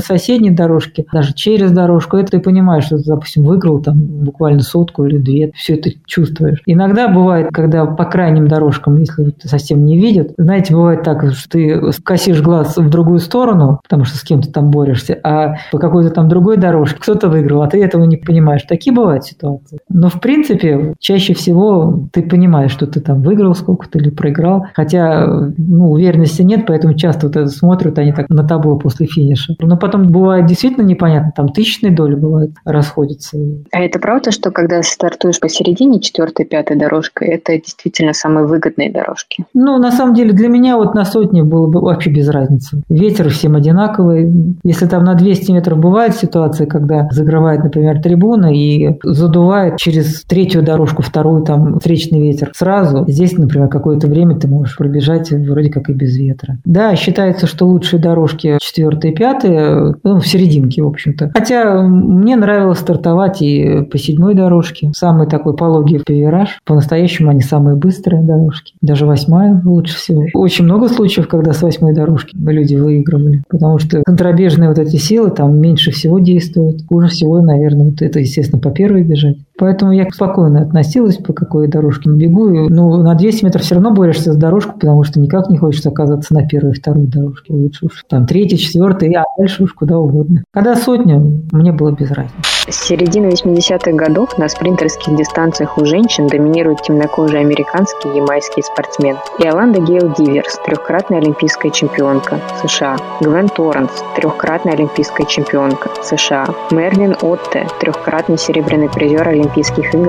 [0.00, 4.60] соседней дорожке, дорожке, даже через дорожку, это ты понимаешь, что ты, допустим, выиграл там буквально
[4.60, 6.62] сотку или две, все это чувствуешь.
[6.66, 11.80] Иногда бывает, когда по крайним дорожкам, если совсем не видят, знаете, бывает так, что ты
[12.04, 16.28] косишь глаз в другую сторону, потому что с кем-то там борешься, а по какой-то там
[16.28, 18.62] другой дорожке кто-то выиграл, а ты этого не понимаешь.
[18.68, 19.78] Такие бывают ситуации.
[19.88, 25.26] Но в принципе, чаще всего ты понимаешь, что ты там выиграл сколько-то или проиграл, хотя
[25.56, 29.54] ну, уверенности нет, поэтому часто вот это смотрят они так на табло после финиша.
[29.60, 33.38] Но потом бывает действительно непонятно, там тысячные доли бывают, расходятся.
[33.72, 39.44] А это правда, что когда стартуешь посередине четвертой, пятой дорожкой, это действительно самые выгодные дорожки?
[39.54, 42.82] Ну, на самом деле, для меня вот на сотне было бы вообще без разницы.
[42.88, 44.32] Ветер всем одинаковый.
[44.64, 50.62] Если там на 200 метров бывает ситуация, когда закрывает, например, трибуна и задувает через третью
[50.62, 55.90] дорожку, вторую там встречный ветер сразу, здесь, например, какое-то время ты можешь пробежать вроде как
[55.90, 56.58] и без ветра.
[56.64, 61.32] Да, считается, что лучшие дорожки четвертые и пятые, ну, в серединке в общем-то.
[61.34, 64.90] Хотя мне нравилось стартовать и по седьмой дорожке.
[64.94, 66.58] Самый такой пологий вираж.
[66.64, 68.74] По-настоящему они самые быстрые дорожки.
[68.80, 70.24] Даже восьмая лучше всего.
[70.34, 73.42] Очень много случаев, когда с восьмой дорожки люди выигрывали.
[73.48, 76.82] Потому что контрабежные вот эти силы там меньше всего действуют.
[76.88, 79.36] Хуже всего, наверное, вот это, естественно, по первой бежать.
[79.56, 82.48] Поэтому я спокойно относилась, по какой дорожке бегу.
[82.48, 86.34] Ну, на 200 метров все равно борешься за дорожку, потому что никак не хочешь оказаться
[86.34, 87.52] на первой второй дорожке.
[87.52, 90.42] Лучше уж там третьей, четвертой, а дальше уж куда угодно.
[90.52, 92.34] Когда сотня, мне было без разницы.
[92.68, 99.16] С середины 80-х годов на спринтерских дистанциях у женщин доминирует темнокожий американский и ямайский спортсмен.
[99.38, 102.96] Иоланда Гейл Диверс, трехкратная олимпийская чемпионка США.
[103.20, 106.46] Гвен Торренс, трехкратная олимпийская чемпионка США.
[106.70, 109.43] Мерлин Отте, трехкратный серебряный призер Олимпийских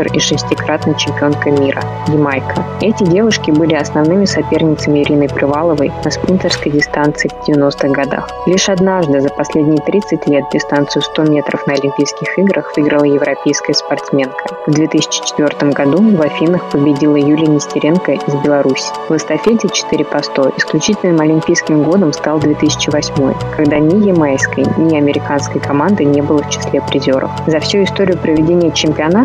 [0.05, 1.81] игр и шестикратная чемпионка мира.
[2.07, 2.63] Ямайка.
[2.81, 8.29] Эти девушки были основными соперницами Ирины Приваловой на спринтерской дистанции в 90-х годах.
[8.45, 14.55] Лишь однажды за последние 30 лет дистанцию 100 метров на Олимпийских играх выиграла европейская спортсменка.
[14.67, 18.91] В 2004 году в Афинах победила Юлия Нестеренко из Беларуси.
[19.09, 25.61] В эстафете 4 по 100 исключительным олимпийским годом стал 2008, когда ни ямайской, ни американской
[25.61, 27.31] команды не было в числе призеров.
[27.47, 28.71] За всю историю проведения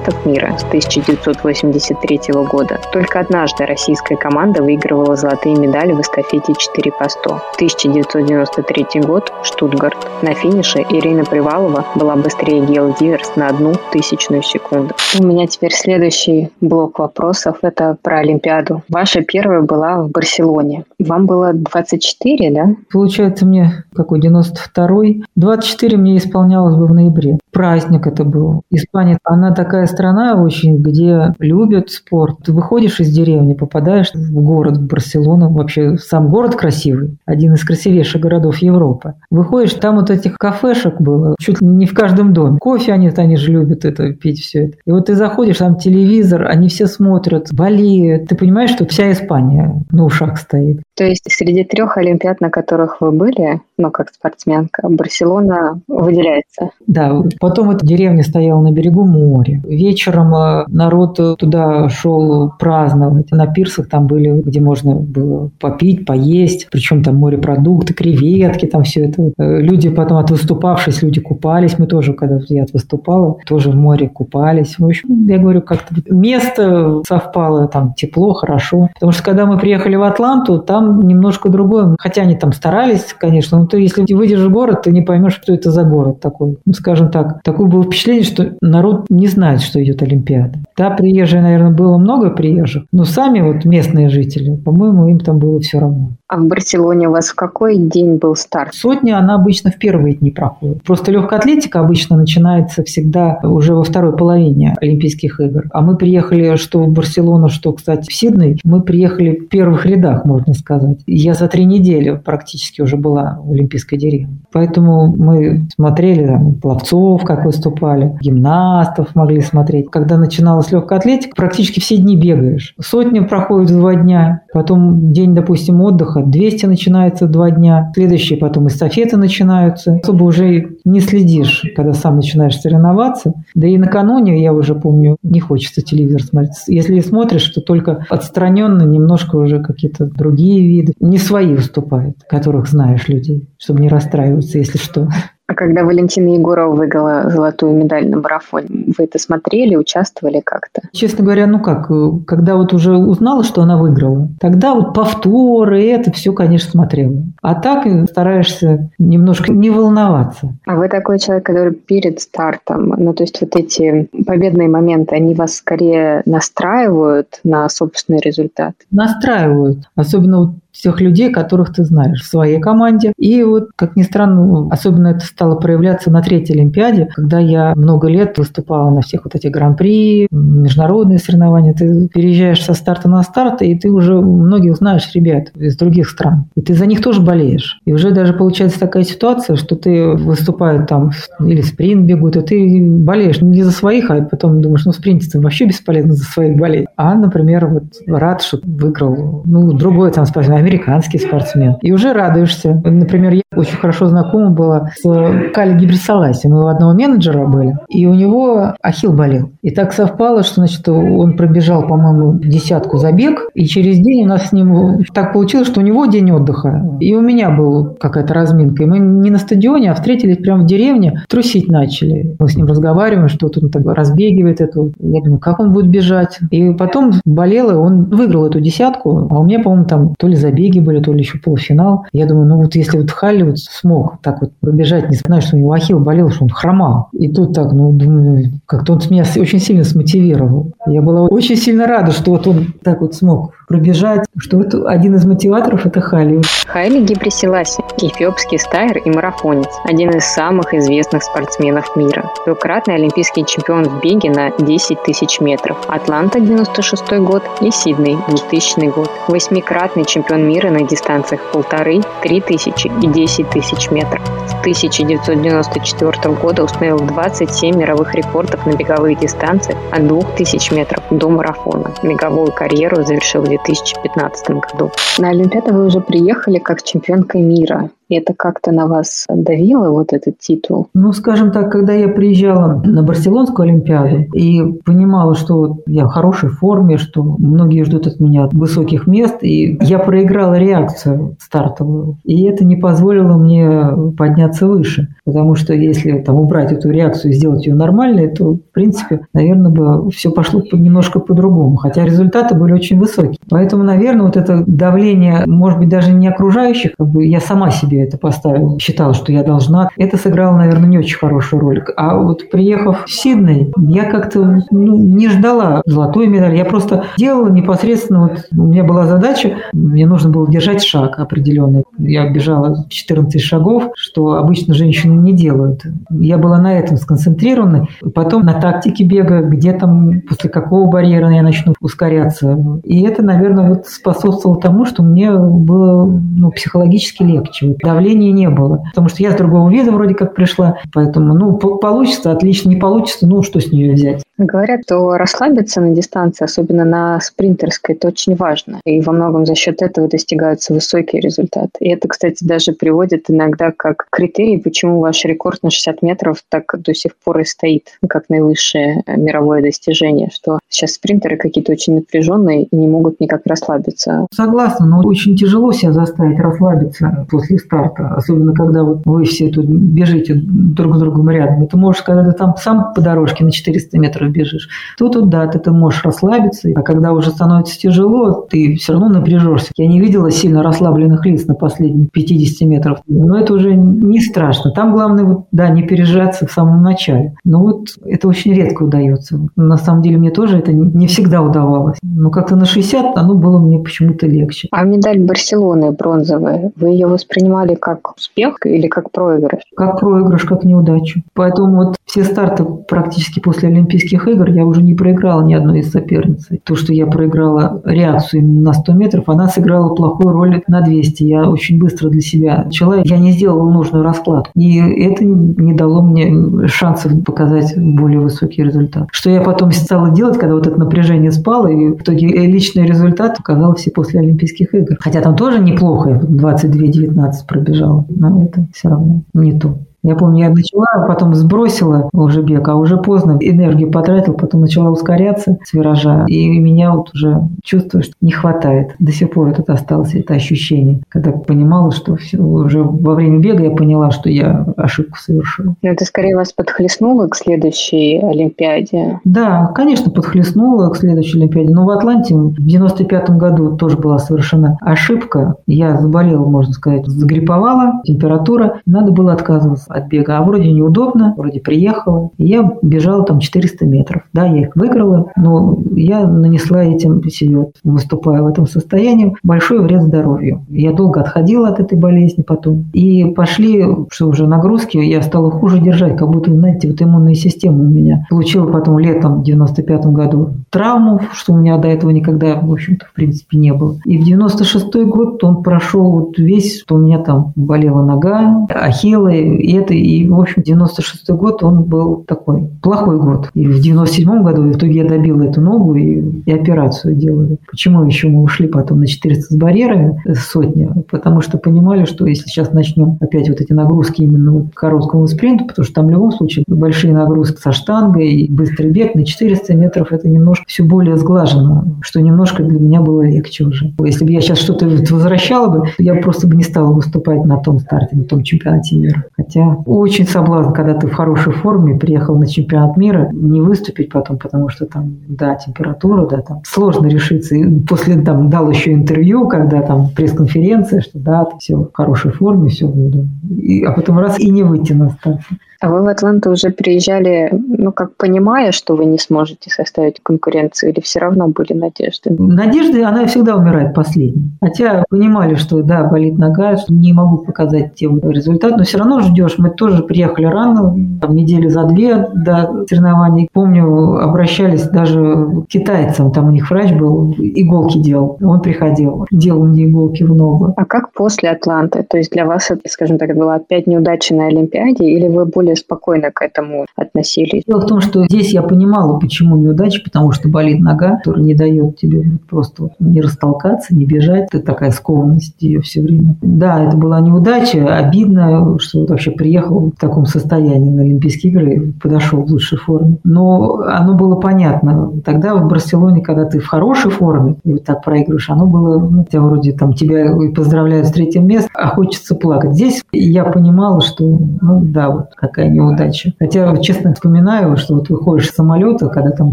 [0.01, 6.93] чемпионатов мира с 1983 года только однажды российская команда выигрывала золотые медали в эстафете 4
[6.93, 7.31] по 100.
[7.57, 9.97] 1993 год, Штутгарт.
[10.23, 14.95] На финише Ирина Привалова была быстрее Гео Диверс на одну тысячную секунду.
[15.19, 17.59] У меня теперь следующий блок вопросов.
[17.63, 18.83] Это про Олимпиаду.
[18.89, 20.85] Ваша первая была в Барселоне.
[20.99, 22.75] Вам было 24, да?
[22.93, 25.25] Получается, мне какой 92-й.
[25.37, 27.39] 24 мне исполнялось бы в ноябре.
[27.53, 28.63] Праздник это был.
[28.71, 32.39] Испания, она такая страна очень, где любят спорт.
[32.45, 35.51] Ты выходишь из деревни, попадаешь в город, в Барселону.
[35.51, 37.19] Вообще сам город красивый.
[37.27, 39.15] Один из красивейших городов Европы.
[39.31, 42.59] Выходишь, там вот этих кафешек было чуть ли не в каждом доме.
[42.59, 44.77] Кофе они, они же любят это, пить все это.
[44.87, 48.29] И вот ты заходишь, там телевизор, они все смотрят, болеют.
[48.29, 50.83] Ты понимаешь, что вся Испания на ушах стоит.
[51.01, 56.73] То есть среди трех Олимпиад, на которых вы были, ну, как спортсменка, Барселона выделяется?
[56.87, 57.23] Да.
[57.41, 59.63] Потом эта деревня стояла на берегу моря.
[59.65, 63.31] Вечером э, народ туда шел праздновать.
[63.31, 66.69] На пирсах там были, где можно было попить, поесть.
[66.71, 69.31] Причем там морепродукты, креветки, там все это.
[69.39, 71.79] Э, люди потом от выступавшись, люди купались.
[71.79, 74.79] Мы тоже, когда я выступала, тоже в море купались.
[74.79, 78.91] В общем, я говорю, как-то место совпало, там тепло, хорошо.
[78.93, 81.97] Потому что когда мы приехали в Атланту, там немножко другое.
[81.99, 85.53] Хотя они там старались, конечно, но ты, если выйдешь в город, ты не поймешь, что
[85.53, 86.59] это за город такой.
[86.65, 90.59] Ну, скажем так, такое было впечатление, что народ не знает, что идет Олимпиада.
[90.77, 95.61] Да, приезжие, наверное, было много приезжих, но сами вот местные жители, по-моему, им там было
[95.61, 96.13] все равно.
[96.31, 98.73] А в Барселоне у вас в какой день был старт?
[98.73, 100.81] Сотня, она обычно в первые дни проходит.
[100.85, 105.65] Просто легкая атлетика обычно начинается всегда уже во второй половине Олимпийских игр.
[105.73, 108.61] А мы приехали что в Барселону, что, кстати, в Сидней.
[108.63, 111.01] Мы приехали в первых рядах, можно сказать.
[111.09, 114.39] Я за три недели практически уже была в Олимпийской деревне.
[114.53, 119.91] Поэтому мы смотрели там, пловцов, как выступали, гимнастов могли смотреть.
[119.91, 122.77] Когда начиналась легкая атлетика, практически все дни бегаешь.
[122.81, 128.69] Сотня проходит в два дня, потом день, допустим, отдыха, 200 начинается два дня, следующие потом
[128.69, 130.01] эстафеты начинаются.
[130.03, 133.35] Особо уже не следишь, когда сам начинаешь соревноваться.
[133.55, 136.55] Да и накануне, я уже помню, не хочется телевизор смотреть.
[136.67, 140.95] Если смотришь, то только отстраненно немножко уже какие-то другие виды.
[141.01, 145.09] Не свои выступают, которых знаешь людей, чтобы не расстраиваться, если что.
[145.51, 150.83] А когда Валентина Егорова выиграла золотую медаль на марафоне, вы это смотрели, участвовали как-то?
[150.93, 151.91] Честно говоря, ну как,
[152.25, 157.25] когда вот уже узнала, что она выиграла, тогда вот повторы, это все, конечно, смотрела.
[157.43, 160.55] А так стараешься немножко не волноваться.
[160.67, 165.35] А вы такой человек, который перед стартом, ну то есть вот эти победные моменты, они
[165.35, 168.75] вас скорее настраивают на собственный результат?
[168.93, 169.79] Настраивают.
[169.97, 173.13] Особенно вот тех людей, которых ты знаешь в своей команде.
[173.17, 178.09] И вот, как ни странно, особенно это стало проявляться на третьей Олимпиаде, когда я много
[178.09, 181.75] лет выступала на всех вот этих гран-при, международные соревнования.
[181.75, 186.47] Ты переезжаешь со старта на старт, и ты уже многих знаешь ребят из других стран.
[186.55, 187.81] И ты за них тоже болеешь.
[187.85, 192.87] И уже даже получается такая ситуация, что ты выступаешь там или спринт бегут, и ты
[192.91, 196.87] болеешь не за своих, а потом думаешь, ну спринте вообще бесполезно за своих болеть.
[196.97, 201.77] А, например, вот рад, что выиграл, ну, другой там спортсмен, американский спортсмен.
[201.83, 202.81] И уже радуешься.
[202.85, 206.47] Например, я очень хорошо знакома была с Кали Гибрисаласи.
[206.47, 209.51] Мы у одного менеджера были, и у него ахилл болел.
[209.63, 214.49] И так совпало, что значит, он пробежал, по-моему, десятку забег, и через день у нас
[214.49, 218.85] с ним так получилось, что у него день отдыха, и у меня была какая-то разминка.
[218.85, 222.37] И мы не на стадионе, а встретились прямо в деревне, трусить начали.
[222.39, 224.93] Мы с ним разговариваем, что тут он так разбегивает эту.
[224.99, 226.39] Я думаю, как он будет бежать?
[226.51, 230.37] И потом болел, и он выиграл эту десятку, а у меня, по-моему, там то ли
[230.37, 232.05] забег забеги были, то ли еще полуфинал.
[232.13, 235.57] Я думаю, ну вот если вот Халли вот смог так вот пробежать, не знаю, что
[235.57, 237.09] у него ахилл болел, что он хромал.
[237.13, 240.73] И тут так, ну, думаю, как-то он меня очень сильно смотивировал.
[240.87, 245.15] Я была очень сильно рада, что вот он так вот смог пробежать, что вот один
[245.15, 246.41] из мотиваторов– это Хали.
[246.67, 252.29] Хайли Гибрисиласи– эфиопский стайер и марафонец, один из самых известных спортсменов мира.
[252.47, 258.93] Двукратный олимпийский чемпион в беге на 10 тысяч метров, Атланта– 96 год и Сидней– 2000
[258.93, 259.09] год.
[259.29, 264.23] Восьмикратный чемпион мира на дистанциях полторы, три тысячи и 10 тысяч метров.
[264.47, 271.95] С 1994 года установил 27 мировых рекордов на беговые дистанции от 2000 метров до марафона.
[272.03, 274.91] Беговую карьеру завершил в 2015 году.
[275.19, 277.91] На Олимпиаду вы уже приехали как чемпионка мира.
[278.11, 280.89] И это как-то на вас давило, вот этот титул?
[280.95, 286.49] Ну, скажем так, когда я приезжала на Барселонскую Олимпиаду и понимала, что я в хорошей
[286.49, 292.17] форме, что многие ждут от меня высоких мест, и я проиграла реакцию стартовую.
[292.25, 293.87] И это не позволило мне
[294.19, 295.15] подняться выше.
[295.25, 299.71] Потому что если там убрать эту реакцию и сделать ее нормальной, то, в принципе, наверное,
[299.71, 301.77] бы все пошло немножко по-другому.
[301.77, 303.39] Хотя результаты были очень высокие.
[303.49, 308.00] Поэтому, наверное, вот это давление, может быть, даже не окружающих, как бы я сама себе
[308.05, 309.89] это поставила, считала, что я должна.
[309.97, 311.85] Это сыграло, наверное, не очень хорошую роль.
[311.97, 316.57] А вот приехав в Сидней, я как-то ну, не ждала золотой медаль.
[316.57, 321.85] Я просто делала непосредственно, вот у меня была задача, мне нужно было держать шаг определенный.
[321.99, 325.83] Я бежала 14 шагов, что обычно женщины не делают.
[326.11, 327.89] Я была на этом сконцентрирована.
[328.15, 332.81] Потом на тактике бега, где там, после какого барьера я начну ускоряться.
[332.85, 338.85] И это, наверное, вот способствовало тому, что мне было ну, психологически легче давления не было.
[338.91, 343.27] Потому что я с другого вида вроде как пришла, поэтому, ну, получится, отлично, не получится,
[343.27, 344.23] ну, что с нее взять.
[344.39, 348.81] Говорят, что расслабиться на дистанции, особенно на спринтерской, это очень важно.
[348.87, 351.73] И во многом за счет этого достигаются высокие результаты.
[351.81, 356.75] И это, кстати, даже приводит иногда как критерий, почему ваш рекорд на 60 метров так
[356.79, 362.65] до сих пор и стоит, как наивысшее мировое достижение, что сейчас спринтеры какие-то очень напряженные
[362.65, 364.27] и не могут никак расслабиться.
[364.33, 369.67] Согласна, но очень тяжело себя заставить расслабиться после старта, особенно когда вот вы все тут
[369.67, 371.63] бежите друг с другом рядом.
[371.63, 375.47] Это можешь, когда ты там сам по дорожке на 400 метров бежишь, то тут, да,
[375.47, 379.73] ты, ты можешь расслабиться, а когда уже становится тяжело, ты все равно напряжешься.
[379.77, 384.71] Я не видела сильно расслабленных лиц на последних 50 метров, но это уже не страшно.
[384.71, 387.35] Там главное, вот, да, не пережаться в самом начале.
[387.45, 389.39] Но вот это очень редко удается.
[389.57, 391.99] На самом деле мне тоже это не всегда удавалось.
[392.03, 394.69] Но как-то на 60 оно было мне почему-то легче.
[394.71, 399.63] А медаль Барселоны бронзовая, вы ее воспринимали воспринимали как успех или как проигрыш?
[399.77, 401.23] Как проигрыш, как неудачу.
[401.35, 405.91] Поэтому вот все старты практически после Олимпийских игр я уже не проиграла ни одной из
[405.91, 406.49] соперниц.
[406.65, 411.23] То, что я проиграла реакцию на 100 метров, она сыграла плохую роль на 200.
[411.25, 414.51] Я очень быстро для себя начала, я не сделала нужную раскладку.
[414.57, 419.09] И это не дало мне шансов показать более высокий результат.
[419.13, 423.39] Что я потом стала делать, когда вот это напряжение спало, и в итоге личный результат
[423.39, 424.97] оказался после Олимпийских игр.
[425.01, 429.77] Хотя там тоже неплохо, 22-19 пробежал, но это все равно не то.
[430.03, 434.91] Я помню, я начала, потом сбросила уже бег, а уже поздно энергию потратил, потом начала
[434.91, 438.95] ускоряться с виража, и меня вот уже чувствую, что не хватает.
[438.99, 443.65] До сих пор это осталось, это ощущение, когда понимала, что все, уже во время бега
[443.65, 445.75] я поняла, что я ошибку совершила.
[445.83, 449.21] Но это скорее вас подхлестнуло к следующей Олимпиаде?
[449.25, 451.75] Да, конечно, подхлестнуло к следующей Олимпиаде.
[451.75, 455.57] Но в Атланте в 95 году тоже была совершена ошибка.
[455.67, 460.39] Я заболела, можно сказать, загриповала, температура, надо было отказываться от бега.
[460.39, 462.31] А вроде неудобно, вроде приехала.
[462.39, 464.23] И я бежала там 400 метров.
[464.33, 470.03] Да, я их выиграла, но я нанесла этим себе, выступая в этом состоянии, большой вред
[470.03, 470.65] здоровью.
[470.69, 472.87] Я долго отходила от этой болезни потом.
[472.93, 477.81] И пошли, что уже нагрузки, я стала хуже держать, как будто, знаете, вот иммунная система
[477.81, 478.27] у меня.
[478.31, 483.07] Получила потом летом в 95 году травму, что у меня до этого никогда, в общем-то,
[483.07, 483.97] в принципе, не было.
[484.05, 489.39] И в 96 год он прошел вот весь, что у меня там болела нога, ахиллы,
[489.39, 493.49] и это, и, в общем, 96 год, он был такой плохой год.
[493.55, 497.59] И в 97 году в итоге я добила эту ногу и, и операцию делали.
[497.71, 500.95] Почему еще мы ушли потом на 400 с барьерами, э, сотня?
[501.11, 505.67] Потому что понимали, что если сейчас начнем опять вот эти нагрузки именно к короткому спринту,
[505.67, 509.75] потому что там в любом случае большие нагрузки со штангой и быстрый бег на 400
[509.75, 513.93] метров, это немножко все более сглажено, что немножко для меня было легче уже.
[514.05, 517.79] Если бы я сейчас что-то возвращала бы, я просто бы не стала выступать на том
[517.79, 519.25] старте, на том чемпионате мира.
[519.37, 524.39] Хотя очень соблазн, когда ты в хорошей форме приехал на чемпионат мира, не выступить потом,
[524.39, 527.55] потому что там, да, температура, да, там сложно решиться.
[527.55, 532.69] И после там дал еще интервью, когда там пресс-конференция, что да, все в хорошей форме,
[532.69, 533.29] все буду.
[533.49, 535.41] И, а потом раз и не выйти на старт.
[535.81, 540.93] А вы в Атланту уже приезжали, ну, как понимая, что вы не сможете составить конкуренцию,
[540.93, 542.31] или все равно были надежды?
[542.39, 544.51] Надежды, она всегда умирает последней.
[544.61, 549.21] Хотя понимали, что, да, болит нога, что не могу показать те результаты, но все равно
[549.21, 549.55] ждешь.
[549.57, 553.49] Мы тоже приехали рано, там, недели за две до соревнований.
[553.53, 558.37] Помню, обращались даже к китайцам, там у них врач был, иголки делал.
[558.43, 560.75] Он приходил, делал мне иголки в ногу.
[560.77, 562.03] А как после Атланты?
[562.03, 565.70] То есть для вас это, скажем так, была опять неудача на Олимпиаде, или вы более
[565.71, 567.65] более спокойно к этому относились.
[567.67, 571.55] Дело в том, что здесь я понимала, почему неудача, потому что болит нога, которая не
[571.55, 574.49] дает тебе просто не растолкаться, не бежать.
[574.53, 576.37] Это такая скованность ее все время.
[576.43, 581.93] Да, это была неудача, обидно, что вот вообще приехал в таком состоянии на Олимпийские игры
[582.01, 583.19] подошел в лучшей форме.
[583.25, 585.13] Но оно было понятно.
[585.25, 589.25] Тогда в Барселоне, когда ты в хорошей форме и вот так проигрываешь, оно было, ну,
[589.25, 592.75] тебя вроде там тебя поздравляют с третьим местом, а хочется плакать.
[592.75, 594.25] Здесь я понимала, что,
[594.61, 596.33] ну да, вот такая такая неудача.
[596.39, 599.53] Хотя, честно вспоминаю, что вот выходишь с самолета, когда там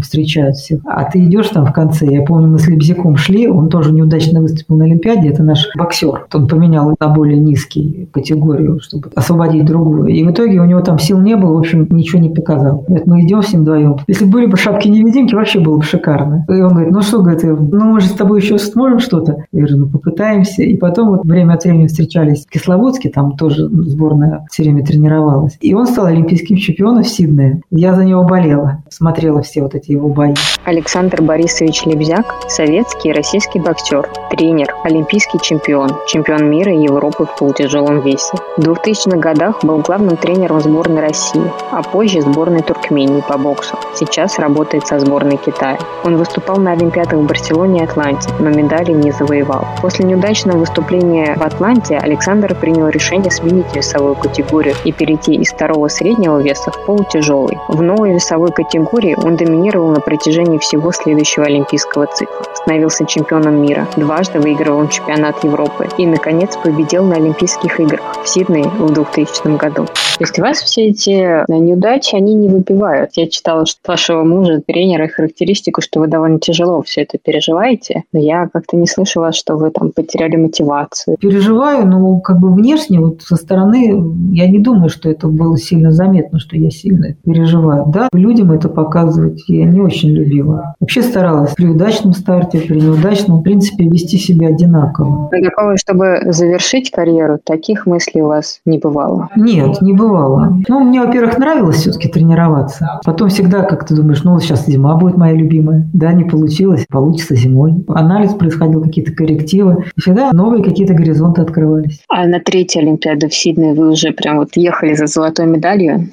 [0.00, 2.06] встречают всех, а ты идешь там в конце.
[2.06, 6.26] Я помню, мы с Лебзяком шли, он тоже неудачно выступил на Олимпиаде, это наш боксер.
[6.32, 10.06] Он поменял на более низкий категорию, чтобы освободить другую.
[10.06, 12.84] И в итоге у него там сил не было, в общем, ничего не показал.
[12.86, 13.96] Говорит, мы идем с ним вдвоем.
[14.06, 16.44] Если были бы шапки-невидимки, вообще было бы шикарно.
[16.48, 19.44] И он говорит, ну что, говорит, ну мы же с тобой еще сможем что-то?
[19.52, 20.62] Я говорю, ну попытаемся.
[20.62, 25.58] И потом вот время от времени встречались в Кисловодске, там тоже сборная все время тренировалась.
[25.60, 27.60] И он стал олимпийским чемпионом в Сиднее.
[27.72, 30.32] Я за него болела, смотрела все вот эти его бои.
[30.64, 37.36] Александр Борисович Лебзяк– советский и российский боксер, тренер, олимпийский чемпион, чемпион мира и Европы в
[37.36, 38.36] полутяжелом весе.
[38.56, 41.42] В 2000-х годах был главным тренером сборной России,
[41.72, 43.76] а позже сборной Туркмении по боксу.
[43.96, 45.78] Сейчас работает со сборной Китая.
[46.04, 49.66] Он выступал на Олимпиадах в Барселоне и Атланте, но медали не завоевал.
[49.82, 55.87] После неудачного выступления в Атланте Александр принял решение сменить весовую категорию и перейти из второго
[55.88, 57.58] среднего веса в полутяжелый.
[57.68, 62.44] В новой весовой категории он доминировал на протяжении всего следующего олимпийского цикла.
[62.54, 68.68] Становился чемпионом мира, дважды выигрывал чемпионат Европы и, наконец, победил на Олимпийских играх в Сиднее
[68.68, 69.86] в 2000 году.
[69.86, 73.10] То есть вас все эти э, неудачи, они не выбивают.
[73.14, 78.04] Я читала, что вашего мужа, тренера, характеристику, что вы довольно тяжело все это переживаете.
[78.12, 81.16] Но я как-то не слышала, что вы там потеряли мотивацию.
[81.18, 85.92] Переживаю, но как бы внешне, вот со стороны, я не думаю, что это было сильно
[85.92, 87.84] заметно, что я сильно переживаю.
[87.86, 90.74] Да, людям это показывать я не очень любила.
[90.80, 95.30] Вообще старалась при удачном старте, при неудачном, в принципе, вести себя одинаково.
[95.30, 99.28] Такого, чтобы завершить карьеру, таких мыслей у вас не бывало?
[99.36, 100.52] Нет, не бывало.
[100.68, 103.00] Ну, мне, во-первых, нравилось все-таки тренироваться.
[103.04, 105.88] Потом всегда как то думаешь, ну, сейчас зима будет моя любимая.
[105.92, 107.84] Да, не получилось, получится зимой.
[107.86, 109.84] Анализ происходил, какие-то коррективы.
[109.96, 112.00] И всегда новые какие-то горизонты открывались.
[112.08, 115.57] А на третьей Олимпиаде в Сиднее вы уже прям вот ехали за золотой медалью?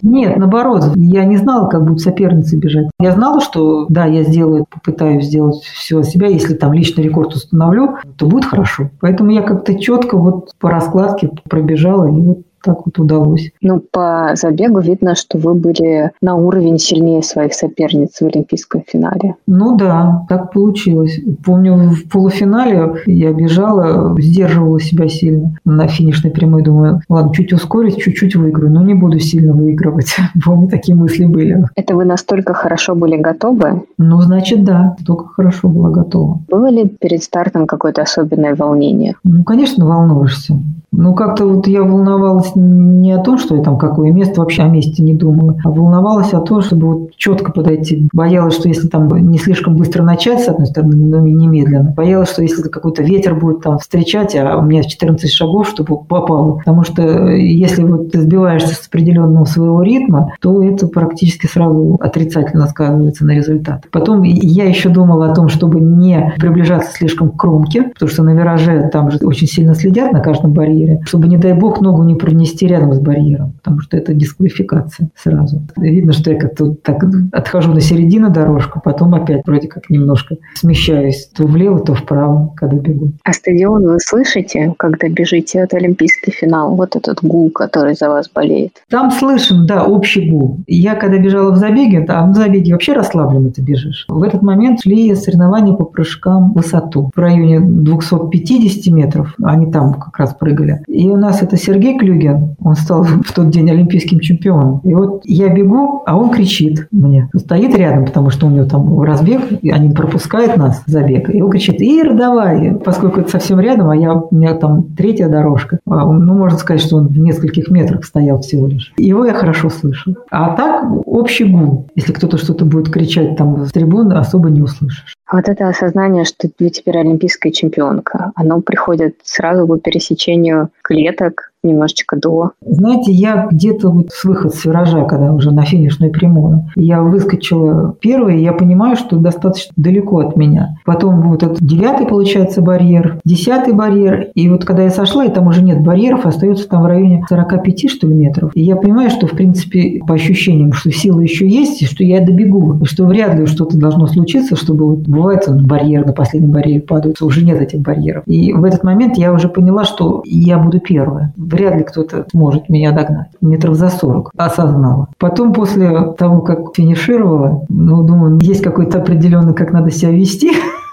[0.02, 0.91] Нет, наоборот.
[0.96, 2.88] Я не знала, как будет соперница бежать.
[3.00, 6.28] Я знала, что да, я сделаю, попытаюсь сделать все от себя.
[6.28, 8.89] Если там личный рекорд установлю, то будет хорошо.
[9.00, 13.51] Поэтому я как-то четко вот по раскладке пробежала и вот так вот удалось.
[13.61, 19.36] Ну, по забегу видно, что вы были на уровень сильнее своих соперниц в Олимпийском финале.
[19.45, 21.20] Ну да, так получилось.
[21.45, 26.63] Помню, в полуфинале я бежала, сдерживала себя сильно на финишной прямой.
[26.63, 30.16] Думаю, ладно, чуть ускорить, чуть-чуть выиграю, но не буду сильно выигрывать.
[30.45, 31.63] Помню, такие мысли были.
[31.76, 33.84] Это вы настолько хорошо были готовы?
[33.99, 36.39] Ну, значит, да, только хорошо была готова.
[36.49, 39.16] Было ли перед стартом какое-то особенное волнение?
[39.24, 40.57] Ну, конечно, волнуешься.
[40.97, 44.68] Ну, как-то вот я волновалась не о том, что я там какое место, вообще о
[44.68, 48.08] месте не думала, а волновалась о том, чтобы вот четко подойти.
[48.14, 51.93] Боялась, что если там не слишком быстро начать, с одной стороны, но и немедленно.
[51.95, 56.58] Боялась, что если какой-то ветер будет там встречать, а у меня 14 шагов, чтобы попало.
[56.58, 62.68] Потому что если вот ты сбиваешься с определенного своего ритма, то это практически сразу отрицательно
[62.68, 63.86] сказывается на результат.
[63.91, 68.32] Потом я еще думала о том, чтобы не приближаться слишком к кромке, потому что на
[68.32, 72.16] вираже там же очень сильно следят на каждом барьере, чтобы, не дай бог, ногу не
[72.36, 75.62] пронести рядом с барьером, потому что это дисквалификация сразу.
[75.78, 81.30] Видно, что я как-то так отхожу на середину дорожку, потом опять вроде как немножко смещаюсь
[81.36, 83.12] то влево, то вправо, когда бегу.
[83.24, 86.76] А стадион вы слышите, когда бежите от Олимпийский финал?
[86.76, 88.84] Вот этот гул, который за вас болеет.
[88.90, 90.58] Там слышен, да, общий гул.
[90.68, 94.06] Я когда бежала в забеге, а в забеге вообще расслабленно ты бежишь.
[94.10, 97.12] В этот момент шли соревнования по прыжкам в высоту.
[97.16, 100.82] В районе 250 метров, они там как раз прыгали.
[100.88, 104.82] И у нас это Сергей Клюген, Он стал в тот день олимпийским чемпионом.
[104.84, 107.30] И вот я бегу, а он кричит мне.
[107.36, 111.34] Стоит рядом, потому что у него там разбег, и они пропускают нас забег.
[111.34, 112.76] И он кричит, Ир, давай!
[112.84, 115.80] Поскольку это совсем рядом, а я, у меня там третья дорожка.
[115.88, 118.94] А ну, можно сказать, что он в нескольких метрах стоял всего лишь.
[118.98, 120.16] Его я хорошо слышал.
[120.32, 121.88] А так общий гул.
[121.96, 125.16] Если кто-то что-то будет кричать там с трибуны, особо не услышишь.
[125.32, 132.18] Вот это осознание, что ты теперь олимпийская чемпионка, оно приходит сразу по пересечению клеток, немножечко
[132.18, 132.51] до.
[132.66, 137.95] Знаете, я где-то вот с выход с виража, когда уже на финишную прямую, я выскочила
[137.99, 140.78] первой, я понимаю, что достаточно далеко от меня.
[140.86, 145.47] Потом вот этот девятый, получается, барьер, десятый барьер, и вот когда я сошла, и там
[145.47, 148.51] уже нет барьеров, остается там в районе 45, что ли, метров.
[148.53, 152.26] И я понимаю, что, в принципе, по ощущениям, что сила еще есть, и что я
[152.26, 156.82] добегу, и что вряд ли что-то должно случиться, чтобы вот бывает барьер, на последнем барьере
[156.82, 158.24] падают, уже нет этих барьеров.
[158.26, 162.70] И в этот момент я уже поняла, что я буду первая вряд ли кто-то сможет
[162.70, 163.30] меня догнать.
[163.41, 165.08] Метров за 40 осознала.
[165.18, 170.51] Потом после того, как финишировала, ну, думаю, есть какой-то определенный, как надо себя вести.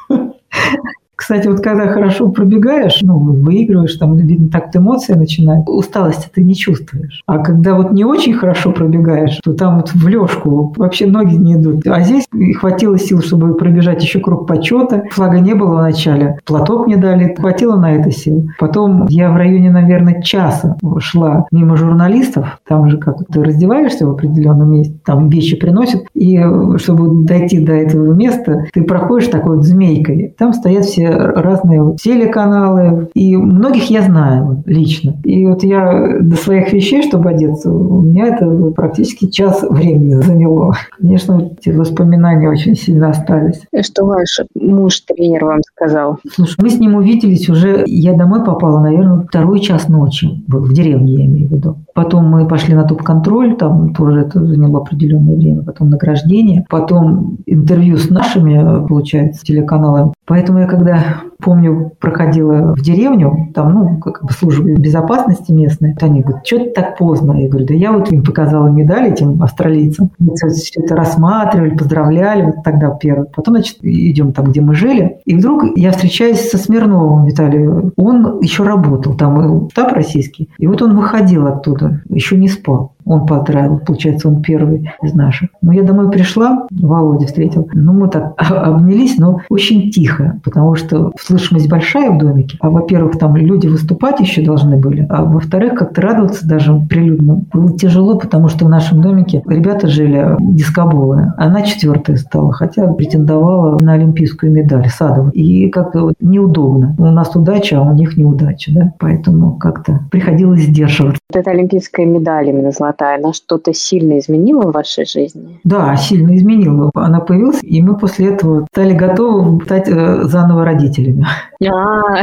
[1.22, 6.56] Кстати, вот когда хорошо пробегаешь, ну, выигрываешь, там, видно, так эмоции начинают, усталости ты не
[6.56, 7.22] чувствуешь.
[7.26, 11.54] А когда вот не очень хорошо пробегаешь, то там вот в лёжку вообще ноги не
[11.54, 11.86] идут.
[11.86, 15.04] А здесь хватило сил, чтобы пробежать еще круг почета.
[15.12, 16.38] Флага не было в начале.
[16.44, 17.36] Платок мне дали.
[17.38, 18.48] Хватило на это сил.
[18.58, 22.58] Потом я в районе, наверное, часа шла мимо журналистов.
[22.66, 26.02] Там же как ты раздеваешься в определенном месте, там вещи приносят.
[26.14, 26.40] И
[26.78, 30.34] чтобы дойти до этого места, ты проходишь такой вот змейкой.
[30.36, 35.14] Там стоят все разные телеканалы, и многих я знаю лично.
[35.24, 40.74] И вот я до своих вещей, чтобы одеться, у меня это практически час времени заняло.
[40.98, 43.62] Конечно, эти воспоминания очень сильно остались.
[43.72, 46.18] И что ваш муж-тренер вам сказал?
[46.30, 50.72] Слушай, мы с ним увиделись уже, я домой попала, наверное, второй час ночи был, в
[50.72, 51.76] деревне я имею в виду.
[51.94, 57.96] Потом мы пошли на топ-контроль, там тоже это заняло определенное время, потом награждение, потом интервью
[57.96, 60.12] с нашими, получается, телеканалами.
[60.26, 61.01] Поэтому я когда
[61.38, 66.58] помню, проходила в деревню, там, ну, как бы служба безопасности местная, то они говорят, что
[66.58, 67.32] ты так поздно?
[67.32, 70.10] Я говорю, да я вот им показала медаль этим австралийцам.
[70.18, 73.26] Мы все это рассматривали, поздравляли, вот тогда первый.
[73.34, 77.92] Потом, значит, идем там, где мы жили, и вдруг я встречаюсь со Смирновым Виталием.
[77.96, 82.92] Он еще работал, там штаб российский, и вот он выходил оттуда, еще не спал.
[83.04, 85.50] Он поздравил, получается, он первый из наших.
[85.60, 87.68] Но я домой пришла, Володя встретил.
[87.72, 92.58] Ну, мы так обнялись, но очень тихо, потому что слышимость большая в домике.
[92.60, 95.06] А, во-первых, там люди выступать еще должны были.
[95.08, 100.36] А во-вторых, как-то радоваться даже прилюдно было тяжело, потому что в нашем домике ребята жили
[100.40, 101.32] дискоболы.
[101.36, 105.30] Она четвертая стала, хотя претендовала на олимпийскую медаль Садова.
[105.30, 106.94] И как-то вот неудобно.
[106.98, 108.92] У нас удача, а у них неудача, да?
[108.98, 111.20] Поэтому как-то приходилось сдерживаться.
[111.30, 115.60] Вот эта олимпийская медаль именно она что-то сильно изменила в вашей жизни?
[115.64, 116.90] Да, сильно изменила.
[116.94, 121.26] Она появилась, и мы после этого стали готовы стать э, заново родителями.
[121.64, 122.22] А.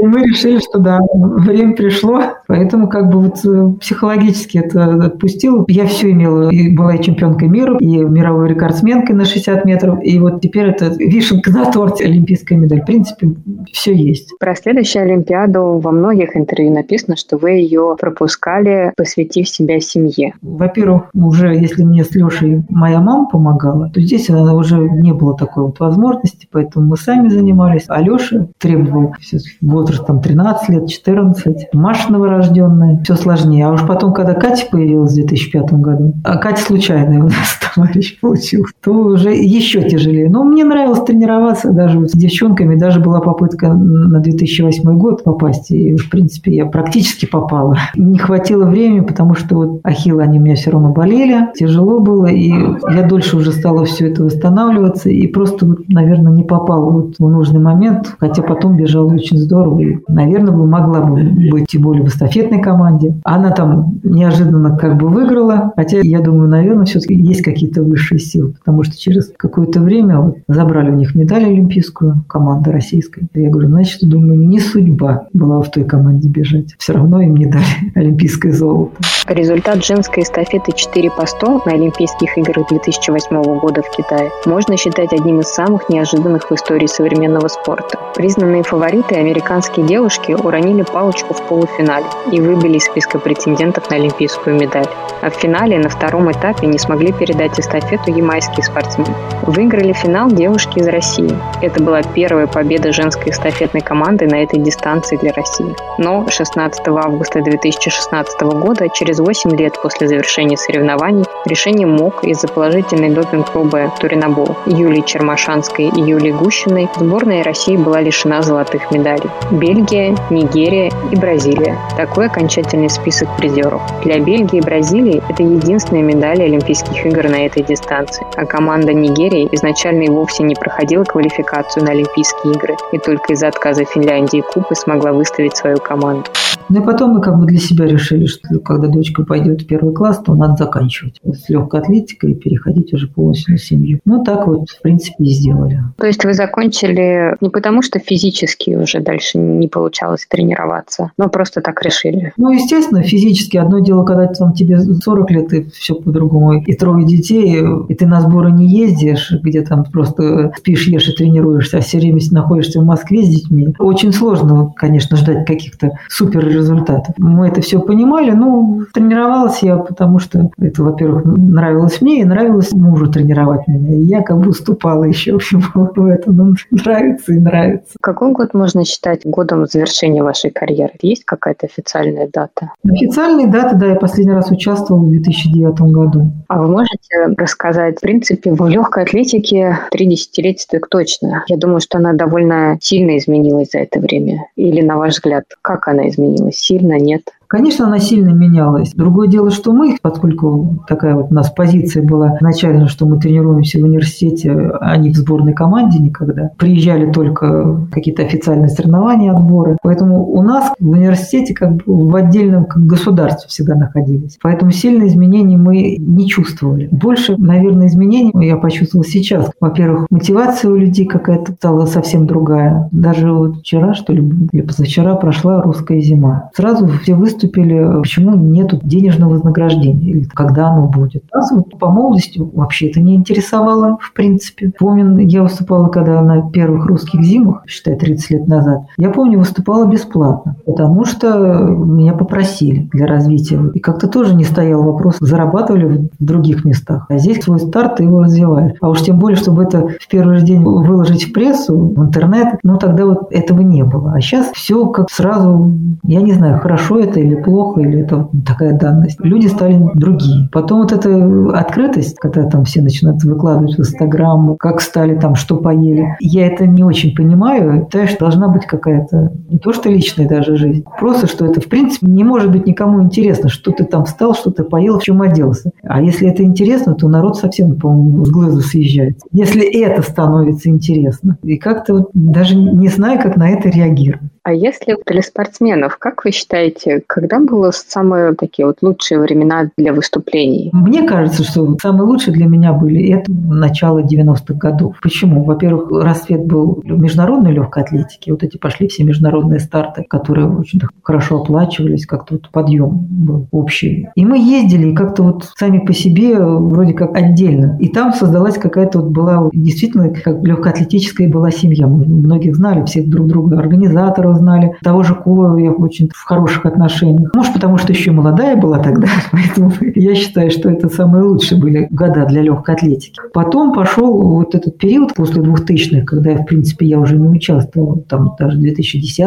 [0.00, 5.66] И мы решили, что да, время пришло, поэтому как бы вот э, психологически это отпустил.
[5.68, 10.18] Я все имела, и была и чемпионкой мира, и мировой рекордсменкой на 60 метров, и
[10.18, 12.80] вот теперь это вишенка на торте, олимпийская медаль.
[12.80, 13.28] В принципе,
[13.72, 14.30] все есть.
[14.40, 20.34] Про следующую Олимпиаду во многих интервью написано, что вы ее пропускали, посвятив себя семье.
[20.42, 25.36] Во-первых, уже если мне с Лешей моя мама помогала, то здесь она уже не было
[25.36, 27.84] такой вот возможности, поэтому мы сами занимались.
[27.88, 29.14] А Леша требовал
[29.60, 33.66] возраст там 13 лет, 14, Маша новорожденная, все сложнее.
[33.66, 38.18] А уж потом, когда Катя появилась в 2005 году, а Катя случайная у нас товарищ
[38.20, 40.28] получил, то уже еще тяжелее.
[40.28, 45.96] Но мне нравилось тренироваться даже с девчонками, даже была попытка на 2008 год попасть, и
[45.96, 47.76] в принципе я практически попала.
[47.96, 52.26] Не хватило времени, потому что вот ахиллы, они у меня все равно болели, тяжело было,
[52.26, 57.28] и я дольше уже стала все это восстанавливаться, и просто, наверное, не попала вот в
[57.28, 62.04] нужный момент, хотя потом бежала очень здорово, и, наверное, бы могла бы быть тем более
[62.04, 63.14] в эстафетной команде.
[63.24, 68.54] Она там неожиданно как бы выиграла, хотя я думаю, наверное, все-таки есть какие-то высшие силы,
[68.58, 73.26] потому что через какое-то время вот, забрали у них медаль олимпийскую, команда российская.
[73.34, 76.74] Я говорю, значит, думаю, не судьба была в той команде бежать.
[76.78, 77.64] Все равно им не дали
[77.94, 78.96] олимпийское золото.
[79.30, 85.12] Результат женской эстафеты 4 по 100 на Олимпийских играх 2008 года в Китае можно считать
[85.12, 87.96] одним из самых неожиданных в истории современного спорта.
[88.16, 94.56] Признанные фавориты американские девушки уронили палочку в полуфинале и выбили из списка претендентов на олимпийскую
[94.56, 94.88] медаль.
[95.22, 99.14] А в финале на втором этапе не смогли передать эстафету ямайские спортсмены.
[99.42, 101.38] Выиграли финал девушки из России.
[101.62, 105.76] Это была первая победа женской эстафетной команды на этой дистанции для России.
[105.98, 113.10] Но 16 августа 2016 года, через 8 лет после завершения соревнований, решение МОК из-за положительной
[113.10, 119.30] допинг-пробы Туринабол Юлии Чермашанской и Юлии Гущиной сборная России была лишена золотых медалей.
[119.50, 121.76] Бельгия, Нигерия и Бразилия.
[121.96, 123.82] Такой окончательный список призеров.
[124.04, 128.26] Для Бельгии и Бразилии это единственные медали Олимпийских игр на этой дистанции.
[128.36, 133.48] А команда Нигерии изначально и вовсе не проходила квалификацию на Олимпийские игры и только из-за
[133.48, 136.24] отказа Финляндии Кубы смогла выставить свою команду.
[136.68, 139.94] Ну и потом мы как бы для себя решили, что когда дочка пойдет в первый
[139.94, 144.00] класс, то надо заканчивать с легкой атлетикой и переходить уже полностью на семью.
[144.04, 145.80] Ну так вот, в принципе, и сделали.
[145.96, 151.60] То есть вы закончили не потому, что физически уже дальше не получалось тренироваться, но просто
[151.60, 152.32] так решили?
[152.36, 153.56] Ну, естественно, физически.
[153.56, 158.06] Одно дело, когда там тебе 40 лет, и все по-другому, и трое детей, и ты
[158.06, 162.80] на сборы не ездишь, где там просто спишь, ешь и тренируешься, а все время находишься
[162.80, 163.74] в Москве с детьми.
[163.78, 167.14] Очень сложно, конечно, ждать каких-то супер результатов.
[167.18, 172.72] Мы это все понимали, ну, тренировалась я, потому что это, во-первых, нравилось мне и нравилось
[172.72, 173.96] мужу тренировать меня.
[173.96, 176.36] И я как бы уступала еще в этом.
[176.36, 177.94] Ну, нравится и нравится.
[178.00, 180.92] Какой год можно считать годом завершения вашей карьеры?
[181.02, 182.72] Есть какая-то официальная дата?
[182.84, 186.30] Официальная дата, да, я последний раз участвовала в 2009 году.
[186.48, 191.44] А вы можете рассказать, в принципе, в легкой атлетике три десятилетия так точно.
[191.48, 194.46] Я думаю, что она довольно сильно изменилась за это время.
[194.56, 196.56] Или, на ваш взгляд, как она изменилась?
[196.60, 197.22] сильно, нет?
[197.50, 198.92] Конечно, она сильно менялась.
[198.94, 203.80] Другое дело, что мы, поскольку такая вот у нас позиция была изначально, что мы тренируемся
[203.80, 209.78] в университете, а не в сборной команде никогда, приезжали только какие-то официальные соревнования, отборы.
[209.82, 214.38] Поэтому у нас в университете как бы в отдельном государстве всегда находились.
[214.40, 216.86] Поэтому сильные изменений мы не чувствовали.
[216.92, 219.50] Больше, наверное, изменений я почувствовала сейчас.
[219.58, 222.88] Во-первых, мотивация у людей какая-то стала совсем другая.
[222.92, 224.22] Даже вот вчера, что ли,
[224.52, 226.50] или позавчера прошла русская зима.
[226.54, 231.24] Сразу все выступили выступили, почему нет денежного вознаграждения, или когда оно будет.
[231.32, 234.72] Нас вот по молодости вообще это не интересовало, в принципе.
[234.78, 239.86] Помню, я выступала, когда на первых русских зимах, считай, 30 лет назад, я помню, выступала
[239.86, 243.60] бесплатно, потому что меня попросили для развития.
[243.74, 247.06] И как-то тоже не стоял вопрос, зарабатывали в других местах.
[247.08, 248.76] А здесь свой старт, ты его развиваешь.
[248.80, 252.58] А уж тем более, чтобы это в первый же день выложить в прессу, в интернет,
[252.62, 254.12] ну тогда вот этого не было.
[254.14, 255.72] А сейчас все как сразу,
[256.04, 259.18] я не знаю, хорошо это или или плохо, или это такая данность.
[259.20, 260.48] Люди стали другие.
[260.52, 265.56] Потом вот эта открытость, когда там все начинают выкладывать в Инстаграм, как стали там, что
[265.56, 266.16] поели.
[266.20, 267.86] Я это не очень понимаю.
[267.86, 271.66] Считаю, что должна быть какая-то не то что личная даже жизнь, просто что это в
[271.66, 275.22] принципе не может быть никому интересно, что ты там встал, что ты поел, в чем
[275.22, 275.70] оделся.
[275.82, 279.18] А если это интересно, то народ совсем, по-моему, с глазу съезжает.
[279.32, 281.36] Если это становится интересно.
[281.42, 284.30] И как-то даже не знаю, как на это реагировать.
[284.42, 289.92] А если для спортсменов, как вы считаете, когда было самые такие вот лучшие времена для
[289.92, 290.70] выступлений?
[290.72, 294.96] Мне кажется, что самые лучшие для меня были это начало 90-х годов.
[295.02, 295.44] Почему?
[295.44, 298.30] Во-первых, расцвет был международной легкой атлетики.
[298.30, 304.08] Вот эти пошли все международные старты, которые очень хорошо оплачивались, как-то вот подъем был общий.
[304.14, 307.76] И мы ездили, как-то вот сами по себе вроде как отдельно.
[307.78, 311.86] И там создалась какая-то вот была действительно как легкоатлетическая была семья.
[311.86, 314.76] Мы многих знали, всех друг друга, организаторов, Куларова знали.
[314.82, 317.30] Того же Кулова я очень в хороших отношениях.
[317.34, 321.88] Может, потому что еще молодая была тогда, поэтому я считаю, что это самые лучшие были
[321.90, 323.20] года для легкой атлетики.
[323.32, 328.34] Потом пошел вот этот период после 2000-х, когда, в принципе, я уже не участвовала, там
[328.38, 329.26] даже 2010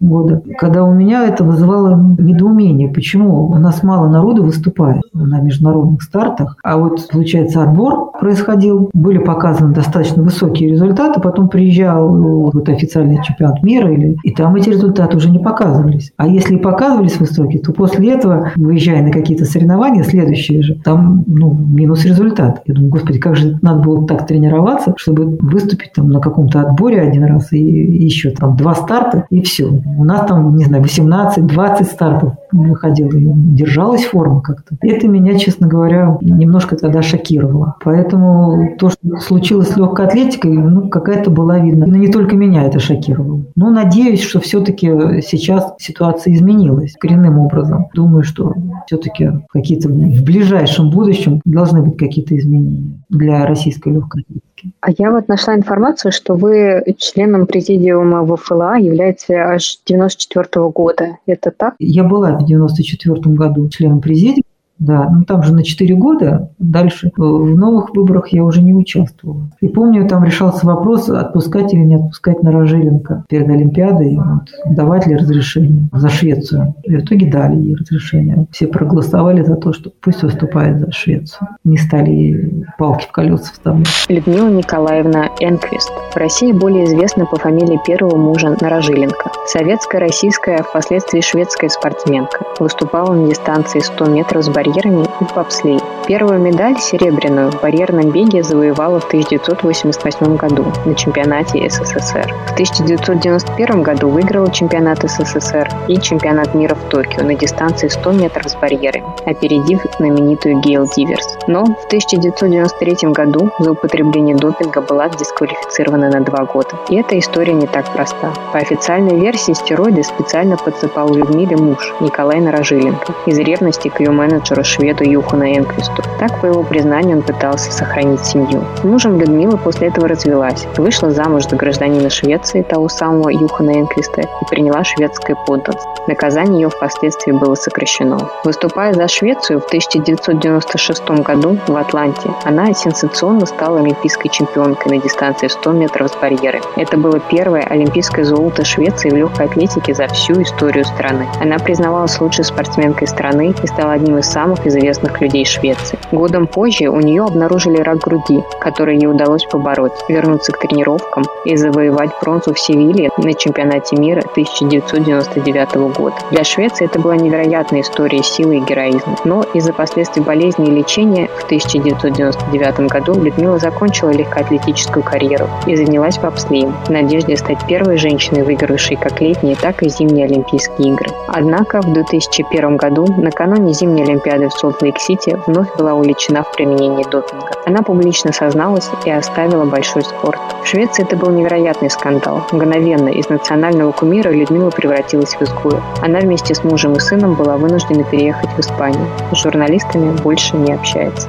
[0.00, 2.88] года, когда у меня это вызывало недоумение.
[2.88, 9.18] Почему у нас мало народу выступает на международных стартах, а вот, получается, отбор происходил, были
[9.18, 12.08] показаны достаточно высокие результаты, потом приезжал
[12.52, 16.12] вот официальный чемпионат мира или и там эти результаты уже не показывались.
[16.18, 21.54] А если показывались высокие, то после этого, выезжая на какие-то соревнования, следующие же, там ну,
[21.54, 22.60] минус результат.
[22.66, 27.00] Я думаю, господи, как же надо было так тренироваться, чтобы выступить там на каком-то отборе
[27.00, 29.64] один раз и еще там два старта, и все.
[29.66, 34.76] У нас там, не знаю, 18-20 стартов выходила, и держалась форма как-то.
[34.82, 37.76] Это меня, честно говоря, немножко тогда шокировало.
[37.82, 41.86] Поэтому то, что случилось с легкой атлетикой, ну, какая-то была видна.
[41.86, 43.44] Но не только меня это шокировало.
[43.56, 44.86] Ну, надеюсь, надеюсь, что все-таки
[45.22, 47.88] сейчас ситуация изменилась коренным образом.
[47.94, 48.54] Думаю, что
[48.86, 54.72] все-таки какие-то в ближайшем будущем должны быть какие-то изменения для российской легкой атлетики.
[54.80, 61.18] А я вот нашла информацию, что вы членом президиума ВФЛА являетесь аж 94 -го года.
[61.26, 61.74] Это так?
[61.78, 64.42] Я была в 94 году членом президиума.
[64.78, 69.50] Да, ну там же на 4 года, дальше в новых выборах я уже не участвовала.
[69.60, 75.06] И помню, там решался вопрос, отпускать или не отпускать на Рожеленко перед Олимпиадой, вот, давать
[75.06, 76.74] ли разрешение за Швецию.
[76.84, 78.46] И в итоге дали ей разрешение.
[78.52, 81.48] Все проголосовали за то, что пусть выступает за Швецию.
[81.64, 84.06] Не стали палки в колеса вставлять.
[84.08, 85.90] Людмила Николаевна Энквист.
[86.12, 89.32] В России более известна по фамилии первого мужа Нарожиленко.
[89.46, 92.44] Советская, российская, впоследствии шведская спортсменка.
[92.60, 95.80] Выступала на дистанции 100 метров с барьером барьерами и в бобслее.
[96.06, 102.34] Первую медаль, серебряную, в барьерном беге завоевала в 1988 году на чемпионате СССР.
[102.46, 108.48] В 1991 году выиграла чемпионат СССР и чемпионат мира в Токио на дистанции 100 метров
[108.50, 111.38] с барьерами, опередив знаменитую Гейл Диверс.
[111.46, 116.70] Но в 1993 году за употребление допинга была дисквалифицирована на два года.
[116.88, 118.32] И эта история не так проста.
[118.52, 124.57] По официальной версии стероиды специально подсыпал Людмиле муж Николай Нарожиленко из ревности к ее менеджеру
[124.64, 126.02] шведу Юхана Энквисту.
[126.18, 128.64] Так, по его признанию, он пытался сохранить семью.
[128.82, 134.44] Мужем Людмила после этого развелась, вышла замуж за гражданина Швеции, того самого Юхана Энквиста, и
[134.50, 135.90] приняла шведское подданство.
[136.06, 138.30] Наказание ее впоследствии было сокращено.
[138.44, 145.48] Выступая за Швецию в 1996 году в Атланте, она сенсационно стала олимпийской чемпионкой на дистанции
[145.48, 146.64] 100 метров с барьерами.
[146.76, 151.26] Это было первое олимпийское золото Швеции в легкой атлетике за всю историю страны.
[151.40, 155.98] Она признавалась лучшей спортсменкой страны и стала одним из самых самых известных людей Швеции.
[156.10, 161.56] Годом позже у нее обнаружили рак груди, который ей удалось побороть, вернуться к тренировкам и
[161.56, 166.16] завоевать бронзу в Севилье на чемпионате мира 1999 года.
[166.30, 169.16] Для Швеции это была невероятная история силы и героизма.
[169.24, 176.18] Но из-за последствий болезни и лечения в 1999 году Людмила закончила легкоатлетическую карьеру и занялась
[176.18, 181.10] бобслеем в надежде стать первой женщиной, выигравшей как летние, так и зимние Олимпийские игры.
[181.26, 187.52] Однако в 2001 году, накануне зимней Олимпиады в Солт-Лейк-Сити вновь была уличена в применении допинга.
[187.66, 190.40] Она публично созналась и оставила большой спорт.
[190.62, 192.42] В Швеции это был невероятный скандал.
[192.52, 195.82] Мгновенно из национального кумира Людмила превратилась в изгоя.
[196.02, 199.06] Она вместе с мужем и сыном была вынуждена переехать в Испанию.
[199.32, 201.28] С журналистами больше не общается.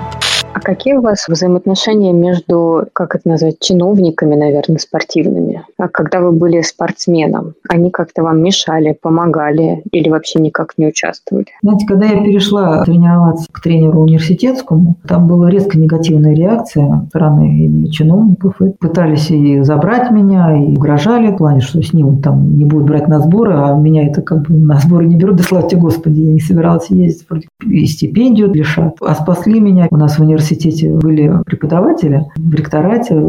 [0.53, 5.63] А какие у вас взаимоотношения между, как это назвать, чиновниками, наверное, спортивными?
[5.77, 11.45] А когда вы были спортсменом, они как-то вам мешали, помогали или вообще никак не участвовали?
[11.61, 18.59] Знаете, когда я перешла тренироваться к тренеру университетскому, там была резко негативная реакция стороны чиновников.
[18.61, 22.87] И пытались и забрать меня, и угрожали в плане, что с ним там не будут
[22.87, 25.37] брать на сборы, а меня это как бы на сборы не берут.
[25.37, 27.27] Да слава тебе, Господи, я не собиралась ездить,
[27.63, 28.95] и стипендию лишат.
[29.01, 33.21] А спасли меня у нас в университете университете были преподаватели, в ректорате,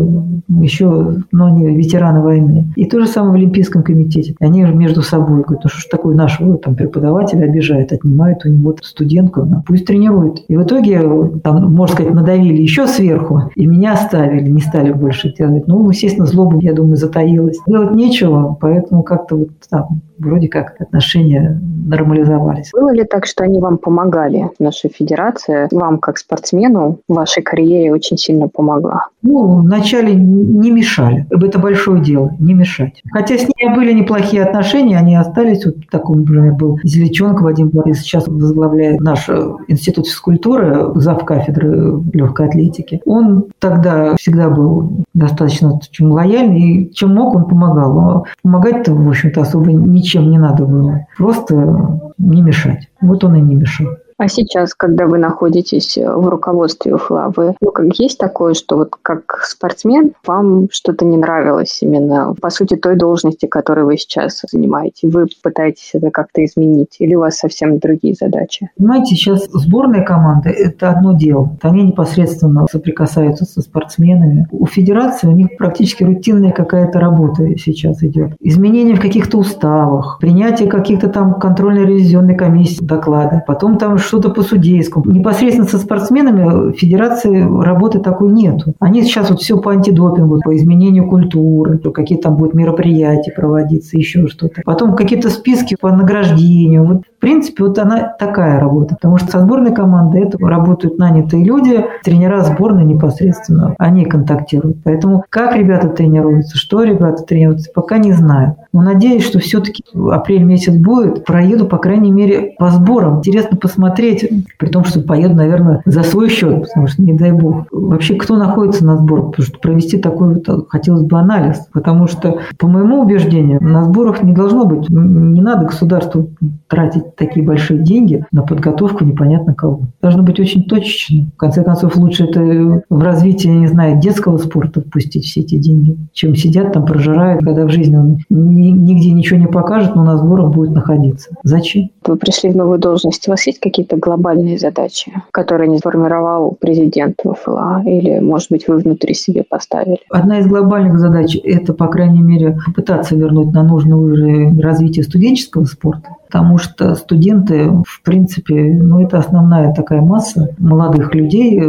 [0.48, 2.72] еще, но они ветераны войны.
[2.76, 4.34] И то же самое в Олимпийском комитете.
[4.40, 8.74] Они между собой говорят, ну что ж такое нашего там, преподавателя обижает, отнимает у него
[8.82, 10.42] студентку, ну, пусть тренирует.
[10.48, 11.00] И в итоге,
[11.42, 15.66] там, можно сказать, надавили еще сверху, и меня оставили, не стали больше делать.
[15.66, 17.58] Ну, естественно, злоба, я думаю, затаилась.
[17.66, 22.70] Делать нечего, поэтому как-то вот там вроде как отношения нормализовались.
[22.72, 27.92] Было ли так, что они вам помогали, наша федерация, вам как спортсмену в вашей карьере
[27.92, 29.06] очень сильно помогла?
[29.22, 31.26] Ну, вначале не мешали.
[31.30, 33.02] Это большое дело, не мешать.
[33.12, 35.64] Хотя с ней были неплохие отношения, они остались.
[35.64, 39.28] Вот такой, например, был Зелеченко Вадим Борис, сейчас возглавляет наш
[39.68, 41.24] институт физкультуры, зав.
[41.24, 43.00] кафедры легкой атлетики.
[43.04, 47.92] Он тогда всегда был достаточно очень лояльный, и чем мог, он помогал.
[47.92, 51.06] Но помогать-то, в общем-то, особо ничем не надо было.
[51.16, 52.88] Просто не мешать.
[53.00, 53.88] Вот он и не мешал.
[54.20, 58.76] А сейчас, когда вы находитесь э, в руководстве УФЛА, вы, ну, как есть такое, что
[58.76, 64.42] вот как спортсмен вам что-то не нравилось именно, по сути, той должности, которой вы сейчас
[64.52, 65.08] занимаете?
[65.08, 66.96] Вы пытаетесь это как-то изменить?
[66.98, 68.68] Или у вас совсем другие задачи?
[68.76, 71.56] Понимаете, сейчас сборная команда– это одно дело.
[71.62, 74.46] Они непосредственно соприкасаются со спортсменами.
[74.50, 78.34] У федерации у них практически рутинная какая-то работа сейчас идет.
[78.40, 85.04] Изменения в каких-то уставах, принятие каких-то там контрольно-ревизионной комиссии доклада, потом там что-то по судейскому.
[85.08, 88.74] Непосредственно со спортсменами федерации работы такой нету.
[88.80, 94.26] Они сейчас вот все по антидопингу, по изменению культуры, какие там будут мероприятия проводиться, еще
[94.26, 94.62] что-то.
[94.64, 96.84] Потом какие-то списки по награждению.
[96.84, 101.44] Вот В принципе, вот она такая работа, потому что со сборной команды это работают нанятые
[101.44, 104.78] люди, тренера сборной непосредственно, они контактируют.
[104.84, 108.56] Поэтому как ребята тренируются, что ребята тренируются, пока не знаю.
[108.72, 113.18] Но надеюсь, что все-таки апрель месяц будет, проеду, по крайней мере, по сборам.
[113.18, 114.26] Интересно посмотреть,
[114.58, 117.66] при том, что поеду, наверное, за свой счет, потому что, не дай бог.
[117.70, 119.32] Вообще, кто находится на сборах?
[119.32, 121.68] Потому что провести такой вот, хотелось бы анализ.
[121.70, 126.28] Потому что, по моему убеждению, на сборах не должно быть, не надо государству
[126.66, 129.82] тратить такие большие деньги на подготовку непонятно кого.
[130.02, 131.30] Должно быть очень точечно.
[131.34, 135.96] В конце концов, лучше это в развитии, не знаю, детского спорта впустить все эти деньги,
[136.12, 140.52] чем сидят там, прожирают, когда в жизни он нигде ничего не покажет, но на сборах
[140.52, 141.30] будет находиться.
[141.42, 141.90] Зачем?
[142.06, 143.28] Вы пришли в новую должность.
[143.28, 147.82] У вас есть какие-то глобальные задачи, которые не сформировал президент ВФЛА?
[147.84, 149.98] Или, может быть, вы внутри себе поставили?
[150.10, 155.64] Одна из глобальных задач– это, по крайней мере, попытаться вернуть на нужный уровень развитие студенческого
[155.64, 161.60] спорта потому что студенты, в принципе, ну, это основная такая масса молодых людей,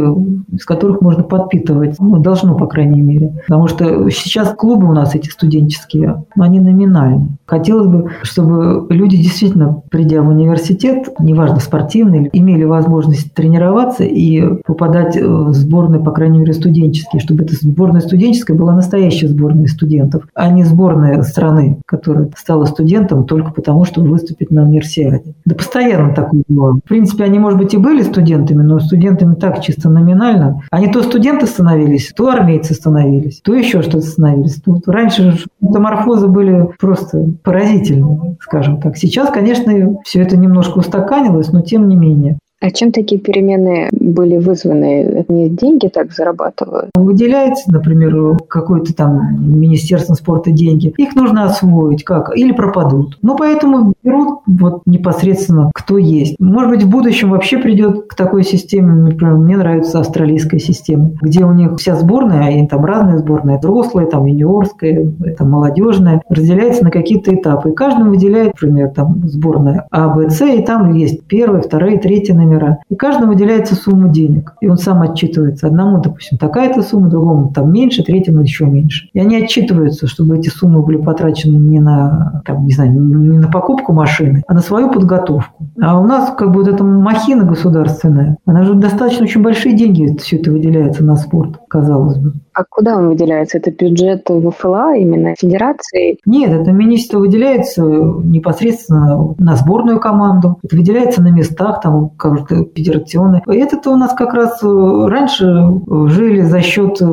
[0.52, 3.32] из которых можно подпитывать, ну, должно, по крайней мере.
[3.46, 7.28] Потому что сейчас клубы у нас эти студенческие, но они номинальны.
[7.46, 15.16] Хотелось бы, чтобы люди действительно, придя в университет, неважно, спортивный, имели возможность тренироваться и попадать
[15.16, 20.50] в сборные, по крайней мере, студенческие, чтобы эта сборная студенческая была настоящая сборная студентов, а
[20.50, 25.21] не сборная страны, которая стала студентом только потому, что выступить на универсиаде.
[25.44, 26.72] Да постоянно такое было.
[26.72, 30.62] В принципе, они, может быть, и были студентами, но студентами так чисто номинально.
[30.70, 34.60] Они то студенты становились, то армейцы становились, то еще что-то становились.
[34.62, 38.96] Тут раньше метаморфозы были просто поразительные, скажем так.
[38.96, 42.38] Сейчас, конечно, все это немножко устаканилось, но тем не менее.
[42.62, 45.24] А чем такие перемены были вызваны?
[45.28, 46.90] Не деньги так зарабатывают?
[46.94, 50.94] Выделяется, например, какое-то там Министерство спорта деньги.
[50.96, 52.36] Их нужно освоить как?
[52.36, 53.18] Или пропадут.
[53.20, 56.36] Ну, поэтому берут вот непосредственно кто есть.
[56.38, 58.92] Может быть, в будущем вообще придет к такой системе.
[58.92, 64.06] Например, мне нравится австралийская система, где у них вся сборная, они там разные сборные, взрослые,
[64.06, 67.70] там юниорская, это молодежная, разделяется на какие-то этапы.
[67.70, 72.32] И каждому выделяет, например, там сборная А, Б, С, и там есть первые, вторые, третьи
[72.32, 72.78] номера номера.
[72.88, 74.54] И каждому выделяется сумма денег.
[74.60, 75.66] И он сам отчитывается.
[75.66, 79.08] Одному, допустим, такая-то сумма, другому там меньше, третьему еще меньше.
[79.12, 83.48] И они отчитываются, чтобы эти суммы были потрачены не на, там, не знаю, не на
[83.48, 85.64] покупку машины, а на свою подготовку.
[85.80, 90.16] А у нас как бы вот эта махина государственная, она же достаточно очень большие деньги
[90.20, 92.32] все это выделяется на спорт, казалось бы.
[92.54, 93.58] А куда он выделяется?
[93.58, 96.18] Это бюджет ВФЛА, именно федерации?
[96.26, 100.58] Нет, это министерство выделяется непосредственно на сборную команду.
[100.62, 103.42] Это выделяется на местах, там, как-то федерационные.
[103.46, 107.06] Это-то у нас как раз э, раньше жили за счет э,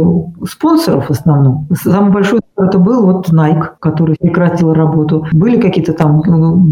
[0.46, 1.68] спонсоров в основном.
[1.74, 5.26] Самый большой это был вот Nike, который прекратил работу.
[5.32, 6.22] Были какие-то там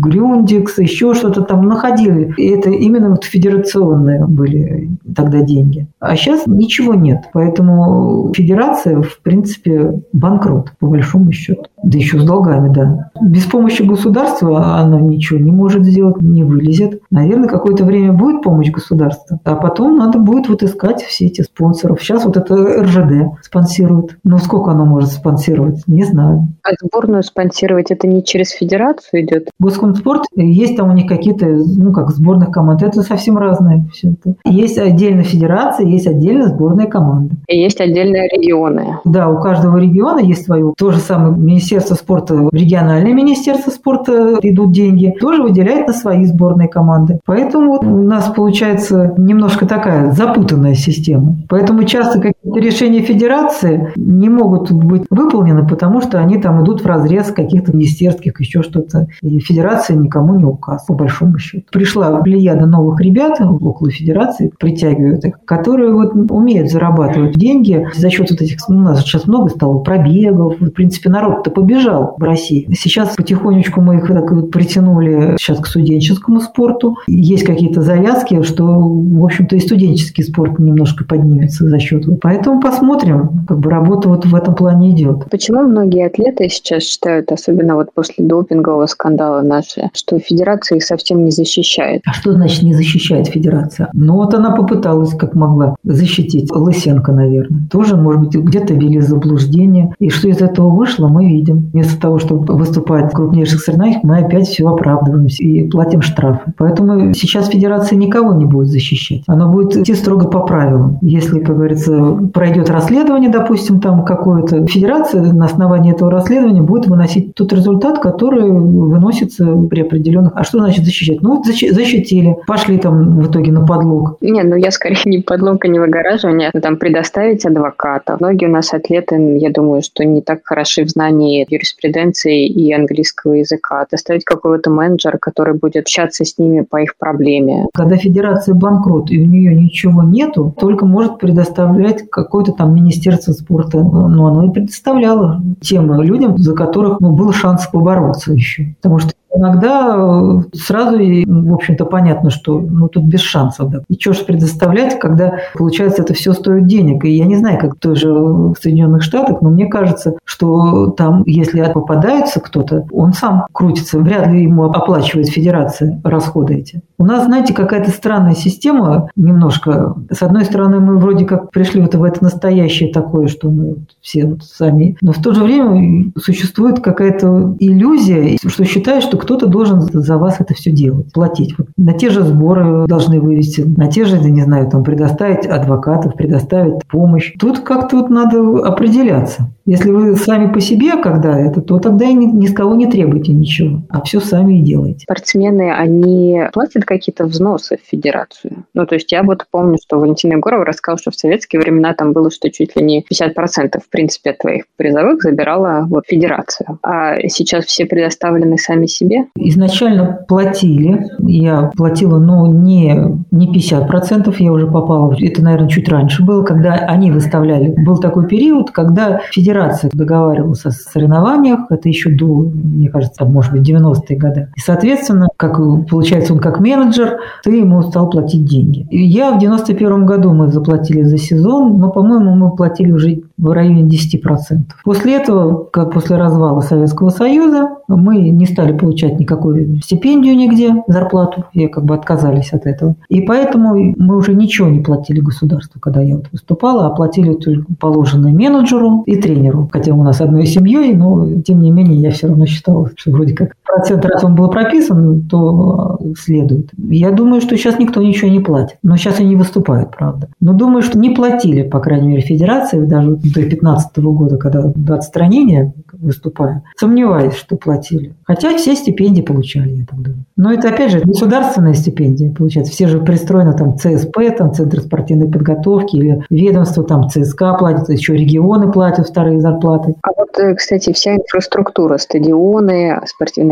[0.02, 2.34] Грюндикс, еще что-то там находили.
[2.38, 5.88] И это именно вот федерационные были тогда деньги.
[6.00, 7.30] А сейчас ничего нет.
[7.34, 11.64] Поэтому федерация, в принципе, банкрот, по большому счету.
[11.84, 13.12] Да еще с долгами, да.
[13.22, 17.02] Без помощи государства она ничего не может сделать, не вылезет.
[17.12, 22.02] Наверное, какое-то время будет помощь государства, а потом надо будет вот искать все эти спонсоров.
[22.02, 24.18] Сейчас вот это РЖД спонсирует.
[24.24, 25.84] Но сколько оно может спонсировать?
[25.88, 26.48] Не знаю.
[26.64, 29.50] А сборную спонсировать это не через федерацию идет?
[29.60, 34.36] Госкомспорт, есть там у них какие-то, ну как сборных команд, это совсем разное все это.
[34.46, 37.36] Есть отдельно федерация, есть отдельно сборная команда.
[37.48, 39.00] И есть отдельные регионы.
[39.06, 40.74] Да, у каждого региона есть свое.
[40.78, 46.68] То же самое Министерство спорта, региональное Министерство спорта идут деньги, тоже выделяет на свои сборные
[46.68, 47.20] команды.
[47.26, 51.36] Поэтому у нас получается немножко такая запутанная система.
[51.50, 56.86] Поэтому часто какие-то решения федерации не могут быть выполнены, потому что они там идут в
[56.86, 59.08] разрез каких-то министерских, еще что-то.
[59.22, 61.66] И федерация никому не указ, по большому счету.
[61.72, 68.32] Пришла плеяда новых ребят около федерации, притягивают их, которые вот умеют зарабатывать деньги за счет
[68.38, 72.68] вот этих, ну, у нас сейчас много стало пробегов, в принципе, народ-то побежал в России.
[72.74, 76.96] Сейчас потихонечку мы их так вот притянули сейчас к студенческому спорту.
[77.08, 82.06] Есть какие-то завязки, что, в общем-то, и студенческий спорт немножко поднимется за счет.
[82.22, 85.30] Поэтому посмотрим, как бы работа вот в этом плане идет.
[85.30, 91.26] Почему многие атлеты сейчас считают, особенно вот после допингового скандала наши, что федерация их совсем
[91.26, 92.02] не защищает?
[92.06, 93.90] А что значит не защищает федерация?
[93.94, 97.68] Ну вот она попыталась как могла защитить Лысенко, наверное.
[97.72, 99.94] Тоже, может быть, где-то ввели заблуждение.
[100.00, 101.70] И что из этого вышло, мы видим.
[101.74, 106.54] Вместо того, чтобы выступать в крупнейших соревнованиях, мы опять все оправдываемся и платим штрафы.
[106.58, 109.24] Поэтому сейчас федерация никого не будет защищать.
[109.28, 111.00] Она будет идти строго по правилам.
[111.02, 117.34] Если, как говорится, пройдет расследование, допустим, там какое-то, федерация на основании этого расследования будет выносить
[117.36, 120.34] тот результат, который выносится при определенных...
[120.36, 121.22] А что значит защищать?
[121.22, 124.18] Ну, защитили, пошли там в итоге на подлог.
[124.22, 128.17] Не, ну я скорее не подлог, а не выгораживание, а там предоставить адвоката.
[128.20, 133.34] Многие у нас атлеты, я думаю, что не так хороши в знании юриспруденции и английского
[133.34, 133.86] языка.
[133.90, 137.68] Доставить какого-то менеджера, который будет общаться с ними по их проблеме.
[137.74, 143.80] Когда федерация банкрот, и у нее ничего нету, только может предоставлять какое-то там министерство спорта.
[143.80, 148.76] Но оно и предоставляло тем людям, за которых ну, был шанс побороться еще.
[148.82, 153.70] Потому что Иногда э, сразу, в общем-то, понятно, что ну, тут без шансов.
[153.70, 153.82] Да.
[153.88, 157.06] И что же предоставлять, когда, получается, это все стоит денег.
[157.06, 161.64] И я не знаю, как тоже в Соединенных Штатах, но мне кажется, что там, если
[161.72, 164.00] попадается кто-то, он сам крутится.
[164.00, 166.82] Вряд ли ему оплачивает федерация расходы эти.
[166.98, 169.96] У нас, знаете, какая-то странная система немножко.
[170.10, 174.26] С одной стороны, мы вроде как пришли вот в это настоящее такое, что мы все
[174.26, 174.98] вот сами.
[175.02, 180.40] Но в то же время существует какая-то иллюзия, что считают, что кто-то должен за вас
[180.40, 181.54] это все делать, платить.
[181.58, 186.16] Вот на те же сборы должны вывести, на те же, не знаю, там предоставить адвокатов,
[186.16, 187.34] предоставить помощь.
[187.38, 189.50] Тут как-то вот надо определяться.
[189.66, 192.88] Если вы сами по себе, когда это, то тогда и ни, ни с кого не
[192.88, 195.02] требуйте ничего, а все сами и делаете.
[195.02, 198.64] Спортсмены, они платят какие-то взносы в федерацию?
[198.74, 202.14] Ну, то есть я вот помню, что Валентин Егоров рассказал, что в советские времена там
[202.14, 206.80] было, что чуть ли не 50% в принципе от твоих призовых забирала вот федерацию.
[206.82, 209.17] А сейчас все предоставлены сами себе?
[209.36, 211.08] Изначально платили.
[211.20, 212.96] Я платила, но не,
[213.32, 217.74] не 50%, я уже попала, это, наверное, чуть раньше было, когда они выставляли.
[217.86, 223.70] Был такой период, когда федерация договаривалась о соревнованиях, это еще до, мне кажется, может быть,
[223.70, 224.48] 90-е годы.
[224.56, 225.58] И, соответственно, как
[225.90, 228.86] получается, он как менеджер, ты ему стал платить деньги.
[228.90, 233.52] И я в 91 году мы заплатили за сезон, но, по-моему, мы платили уже в
[233.52, 234.64] районе 10%.
[234.84, 241.46] После этого, как после развала Советского Союза, мы не стали получать никакую стипендию нигде, зарплату,
[241.54, 242.96] и как бы отказались от этого.
[243.10, 247.66] И поэтому мы уже ничего не платили государству, когда я вот выступала, а платили только
[247.80, 249.70] положенное менеджеру и тренеру.
[249.72, 253.34] Хотя у нас одной семьей, но тем не менее я все равно считала, что вроде
[253.34, 256.70] как процент, раз он был прописан, то следует.
[256.78, 258.78] Я думаю, что сейчас никто ничего не платит.
[258.84, 260.30] Но сейчас они выступают, правда.
[260.40, 264.96] Но думаю, что не платили, по крайней мере, федерации даже до 2015 года, когда до
[264.96, 266.64] отстранения выступая.
[266.78, 268.14] Сомневаюсь, что платили.
[268.26, 270.26] Хотя все стипендии получали, я так думаю.
[270.36, 272.72] Но это, опять же, государственная стипендия, получается.
[272.72, 278.16] Все же пристроены там ЦСП, там Центр спортивной подготовки, или ведомство там ЦСКА платит, еще
[278.16, 279.96] регионы платят вторые зарплаты.
[280.04, 283.00] А вот, э, кстати, вся инфраструктура, стадионы,